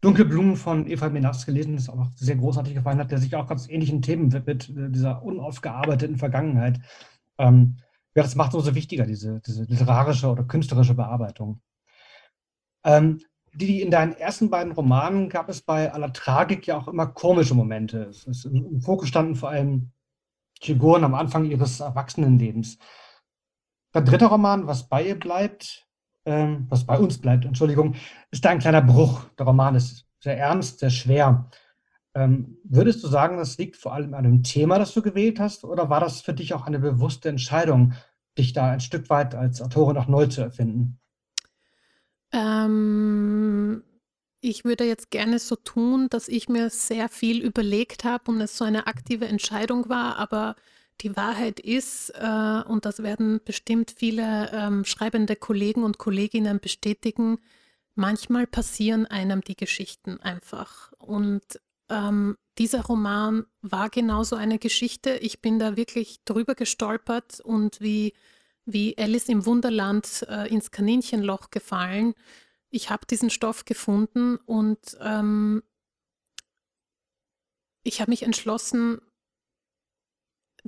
Dunkle 0.00 0.24
Blumen 0.24 0.56
von 0.56 0.86
Eva 0.88 1.08
Menas 1.10 1.46
gelesen, 1.46 1.76
das 1.76 1.88
auch 1.88 2.08
sehr 2.16 2.36
großartig 2.36 2.74
gefallen 2.74 2.98
hat, 2.98 3.10
der 3.10 3.18
sich 3.18 3.34
auch 3.36 3.46
ganz 3.48 3.68
ähnlichen 3.68 4.02
Themen 4.02 4.32
widmet, 4.32 4.68
äh, 4.70 4.90
dieser 4.90 5.22
unaufgearbeiteten 5.22 6.18
Vergangenheit. 6.18 6.80
Ähm, 7.38 7.78
Ja, 8.14 8.22
das 8.22 8.34
macht 8.36 8.54
umso 8.54 8.74
wichtiger, 8.74 9.06
diese 9.06 9.40
diese 9.40 9.64
literarische 9.64 10.28
oder 10.30 10.44
künstlerische 10.44 10.94
Bearbeitung. 10.94 11.60
Ähm, 12.84 13.20
die 13.54 13.80
in 13.82 13.90
deinen 13.90 14.12
ersten 14.14 14.50
beiden 14.50 14.72
Romanen 14.72 15.28
gab 15.28 15.48
es 15.48 15.62
bei 15.62 15.92
aller 15.92 16.12
Tragik 16.12 16.66
ja 16.66 16.78
auch 16.78 16.88
immer 16.88 17.06
komische 17.06 17.54
Momente. 17.54 18.04
Es 18.04 18.24
ist 18.26 18.44
im 18.46 18.80
Fokus 18.80 19.08
standen 19.08 19.36
vor 19.36 19.50
allem 19.50 19.92
Figuren 20.60 21.04
am 21.04 21.14
Anfang 21.14 21.44
ihres 21.44 21.80
Erwachsenenlebens. 21.80 22.78
Dein 23.92 24.06
3. 24.06 24.26
Roman, 24.26 24.66
„Was 24.66 24.88
bei 24.88 25.06
ihr 25.06 25.18
bleibt“ 25.18 25.86
ähm, 26.24 26.66
„Was 26.70 26.86
bei 26.86 26.98
uns 26.98 27.18
bleibt“, 27.18 27.44
Entschuldigung, 27.44 27.94
ist 28.30 28.44
da 28.44 28.50
ein 28.50 28.58
kleiner 28.58 28.80
Bruch. 28.80 29.24
Der 29.38 29.46
Roman 29.46 29.74
ist 29.74 30.06
sehr 30.20 30.38
ernst, 30.38 30.78
sehr 30.78 30.90
schwer. 30.90 31.50
Ähm, 32.14 32.58
würdest 32.64 33.02
du 33.04 33.08
sagen, 33.08 33.36
das 33.38 33.58
liegt 33.58 33.76
vor 33.76 33.92
allem 33.94 34.14
an 34.14 34.24
dem 34.24 34.42
Thema, 34.42 34.78
das 34.78 34.94
du 34.94 35.02
gewählt 35.02 35.40
hast, 35.40 35.64
oder 35.64 35.90
war 35.90 36.00
das 36.00 36.22
für 36.22 36.34
dich 36.34 36.54
auch 36.54 36.66
eine 36.66 36.78
bewusste 36.78 37.28
Entscheidung, 37.28 37.94
dich 38.38 38.52
da 38.54 38.70
ein 38.70 38.80
Stück 38.80 39.10
weit 39.10 39.34
als 39.34 39.60
Autorin 39.60 39.98
auch 39.98 40.08
neu 40.08 40.26
zu 40.26 40.42
erfinden? 40.42 40.98
Ähm, 42.32 43.82
ich 44.40 44.64
würde 44.64 44.84
jetzt 44.84 45.10
gerne 45.10 45.38
so 45.38 45.56
tun, 45.56 46.08
dass 46.08 46.28
ich 46.28 46.48
mir 46.48 46.70
sehr 46.70 47.08
viel 47.08 47.42
überlegt 47.42 48.04
habe 48.04 48.30
und 48.30 48.40
es 48.40 48.56
so 48.56 48.64
eine 48.64 48.86
aktive 48.86 49.26
Entscheidung 49.28 49.88
war, 49.88 50.16
aber 50.16 50.56
die 51.02 51.16
Wahrheit 51.16 51.60
ist, 51.60 52.10
äh, 52.10 52.62
und 52.66 52.84
das 52.84 53.02
werden 53.02 53.40
bestimmt 53.44 53.94
viele 53.96 54.50
ähm, 54.52 54.84
schreibende 54.84 55.36
Kollegen 55.36 55.82
und 55.82 55.98
Kolleginnen 55.98 56.60
bestätigen, 56.60 57.38
manchmal 57.94 58.46
passieren 58.46 59.06
einem 59.06 59.42
die 59.42 59.56
Geschichten 59.56 60.20
einfach. 60.20 60.92
Und 60.98 61.60
ähm, 61.88 62.36
dieser 62.58 62.82
Roman 62.82 63.46
war 63.60 63.90
genauso 63.90 64.36
eine 64.36 64.58
Geschichte. 64.58 65.16
Ich 65.16 65.40
bin 65.40 65.58
da 65.58 65.76
wirklich 65.76 66.24
drüber 66.24 66.54
gestolpert 66.54 67.40
und 67.40 67.80
wie, 67.80 68.14
wie 68.64 68.96
Alice 68.96 69.28
im 69.28 69.44
Wunderland 69.46 70.24
äh, 70.28 70.48
ins 70.48 70.70
Kaninchenloch 70.70 71.50
gefallen. 71.50 72.14
Ich 72.70 72.90
habe 72.90 73.06
diesen 73.06 73.30
Stoff 73.30 73.64
gefunden 73.64 74.36
und 74.36 74.96
ähm, 75.00 75.62
ich 77.82 78.00
habe 78.00 78.10
mich 78.10 78.22
entschlossen, 78.22 79.00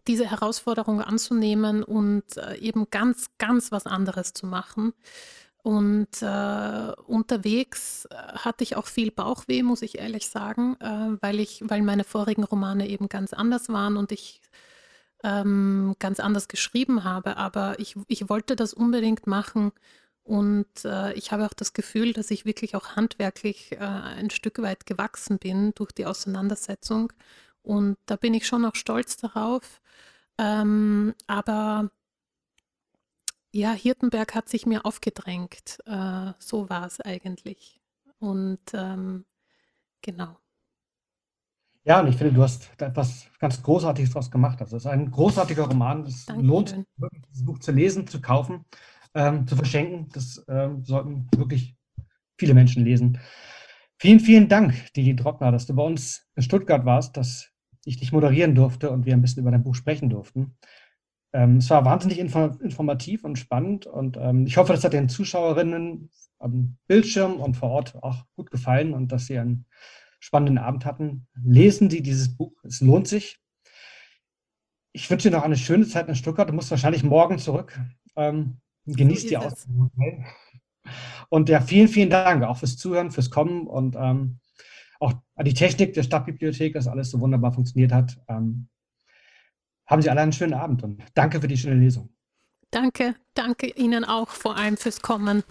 diese 0.07 0.31
Herausforderung 0.31 1.01
anzunehmen 1.01 1.83
und 1.83 2.37
äh, 2.37 2.57
eben 2.57 2.89
ganz, 2.91 3.29
ganz 3.39 3.73
was 3.73 3.87
anderes 3.87 4.33
zu 4.33 4.47
machen. 4.47 4.93
Und 5.63 6.21
äh, 6.21 6.93
unterwegs 7.07 8.05
äh, 8.11 8.15
hatte 8.15 8.65
ich 8.65 8.77
auch 8.77 8.87
viel 8.87 9.11
Bauchweh, 9.11 9.63
muss 9.63 9.81
ich 9.83 9.99
ehrlich 9.99 10.29
sagen, 10.29 10.77
äh, 10.81 11.17
weil 11.23 11.41
ich, 11.41 11.63
weil 11.67 11.83
meine 11.83 12.05
vorigen 12.05 12.45
Romane 12.45 12.89
eben 12.89 13.09
ganz 13.09 13.33
anders 13.33 13.71
waren 13.71 13.97
und 13.97 14.13
ich 14.13 14.43
ähm, 15.23 15.97
ganz 15.99 16.21
anders 16.21 16.49
geschrieben 16.49 17.05
habe. 17.05 17.39
Aber 17.39 17.79
ich, 17.79 17.97
ich 18.09 18.29
wollte 18.29 18.57
das 18.57 18.75
unbedingt 18.75 19.27
machen 19.27 19.73
und 20.25 20.67
äh, 20.85 21.13
ich 21.15 21.33
habe 21.33 21.45
auch 21.45 21.53
das 21.55 21.75
Gefühl, 21.75 22.15
dass 22.15 22.31
ich 22.31 22.47
wirklich 22.47 22.75
auch 22.75 22.97
handwerklich 22.97 23.73
äh, 23.73 23.77
ein 23.79 24.31
Stück 24.31 24.61
weit 24.63 24.87
gewachsen 24.87 25.39
bin 25.39 25.73
durch 25.75 25.93
die 25.93 26.07
Auseinandersetzung. 26.07 27.13
Und 27.65 27.97
da 28.07 28.17
bin 28.17 28.35
ich 28.35 28.47
schon 28.47 28.65
auch 28.65 28.77
stolz 28.77 29.17
darauf. 29.17 29.81
Ähm, 30.39 31.15
aber 31.27 31.91
ja, 33.53 33.73
Hirtenberg 33.73 34.35
hat 34.35 34.49
sich 34.49 34.67
mir 34.67 34.85
aufgedrängt. 34.85 35.79
Äh, 35.87 36.33
so 36.39 36.69
war 36.69 36.87
es 36.87 37.01
eigentlich. 37.01 37.81
Und 38.19 38.61
ähm, 38.75 39.25
genau. 40.03 40.37
Ja, 41.85 42.01
und 42.01 42.09
ich 42.09 42.17
finde, 42.17 42.33
du 42.33 42.43
hast 42.43 42.71
da 42.79 42.87
etwas 42.87 43.27
ganz 43.39 43.63
Großartiges 43.63 44.13
draus 44.13 44.31
gemacht. 44.31 44.61
Also, 44.61 44.77
es 44.77 44.85
ist 44.85 44.91
ein 44.91 45.11
großartiger 45.11 45.65
Roman. 45.65 46.05
Es 46.05 46.27
lohnt 46.29 46.71
sich 46.71 46.79
Dankeschön. 46.79 46.87
wirklich, 46.97 47.23
dieses 47.29 47.45
Buch 47.45 47.59
zu 47.59 47.73
lesen, 47.73 48.07
zu 48.07 48.21
kaufen, 48.21 48.65
ähm, 49.15 49.47
zu 49.47 49.57
verschenken. 49.57 50.09
Das, 50.13 50.43
ähm, 50.49 50.85
sollten 50.85 51.29
wirklich 51.37 51.77
viele 52.39 52.55
Menschen 52.55 52.85
lesen. 52.85 53.21
Vielen, 53.99 54.21
vielen 54.21 54.49
Dank, 54.49 54.93
Didi 54.95 55.15
Drottner, 55.15 55.53
dass 55.53 55.67
du 55.67 55.75
bei 55.75 55.83
uns 55.83 56.27
in 56.35 56.43
Stuttgart 56.43 56.85
warst, 56.85 57.17
dass 57.17 57.51
ich 57.87 57.99
dich 57.99 58.13
moderieren 58.13 58.55
durfte 58.55 58.91
und 58.91 59.07
wir 59.07 59.15
ein 59.15 59.23
bisschen 59.23 59.43
über 59.43 59.51
dein 59.51 59.63
Buch 59.63 59.75
sprechen 59.75 60.11
durften. 60.11 60.57
Ähm, 61.33 61.57
es 61.57 61.69
war 61.71 61.85
wahnsinnig 61.85 62.19
info 62.19 62.47
informativ 62.63 63.25
und 63.25 63.39
spannend 63.39 63.87
und, 63.87 64.17
ähm, 64.17 64.47
ich 64.47 64.57
hoffe, 64.57 64.73
das 64.73 64.85
hat 64.85 64.93
den 64.93 65.09
Zuschauerinnen 65.09 66.11
am 66.39 66.77
Bildschirm 66.87 67.41
und 67.41 67.57
vor 67.57 67.71
Ort 67.71 67.97
auch 68.03 68.25
gut 68.37 68.51
gefallen 68.51 68.95
und 68.95 69.13
dass 69.13 69.27
sie 69.27 69.39
einen 69.39 69.67
spannenden 70.21 70.59
Abend 70.59 70.85
hatten. 70.85 71.27
Lesen 71.43 71.91
Sie 71.91 72.03
dieses 72.03 72.37
Buch, 72.37 72.53
es 72.65 72.81
lohnt 72.81 73.09
sich. 73.09 73.41
Ich 74.93 75.11
wünsche 75.11 75.29
dir 75.29 75.37
noch 75.37 75.45
eine 75.45 75.57
schöne 75.57 75.87
Zeit 75.87 76.09
in 76.09 76.15
Stuttgart. 76.15 76.49
Du 76.49 76.53
musst 76.55 76.71
wahrscheinlich 76.71 77.03
morgen 77.03 77.39
zurück. 77.39 77.79
Ähm, 78.17 78.59
So 78.87 78.95
genieß 78.95 79.27
die 79.27 79.37
Hotel. 79.37 80.25
Und 81.31 81.49
ja, 81.49 81.61
vielen, 81.61 81.89
vielen 81.89 82.11
Dank 82.11 82.45
auch 82.45 82.59
fürs 82.59 82.77
Zuhören, 82.77 83.11
fürs 83.11 83.31
Kommen 83.31 83.67
und, 83.67 83.97
ähm, 83.99 84.39
auch 85.01 85.13
an 85.35 85.45
die 85.45 85.55
Technik 85.55 85.95
der 85.95 86.03
Stadtbibliothek, 86.03 86.75
dass 86.75 86.89
alles 86.89 87.11
so 87.11 87.21
wunderbar 87.21 87.53
funktioniert 87.53 87.93
hat. 87.93 88.19
Ähm, 88.29 88.69
haben 89.87 90.03
Sie 90.03 90.11
alle 90.11 90.21
einen 90.21 90.33
schönen 90.33 90.55
Abend 90.55 90.83
und 90.83 91.03
danke 91.15 91.41
für 91.41 91.49
die 91.49 91.59
schöne 91.59 91.81
Lesung. 91.81 92.09
Danke, 92.71 93.15
danke 93.35 93.69
Ihnen 93.69 94.05
auch 94.05 94.31
vor 94.31 94.57
allem 94.57 94.77
fürs 94.77 95.01
Kommen. 95.01 95.45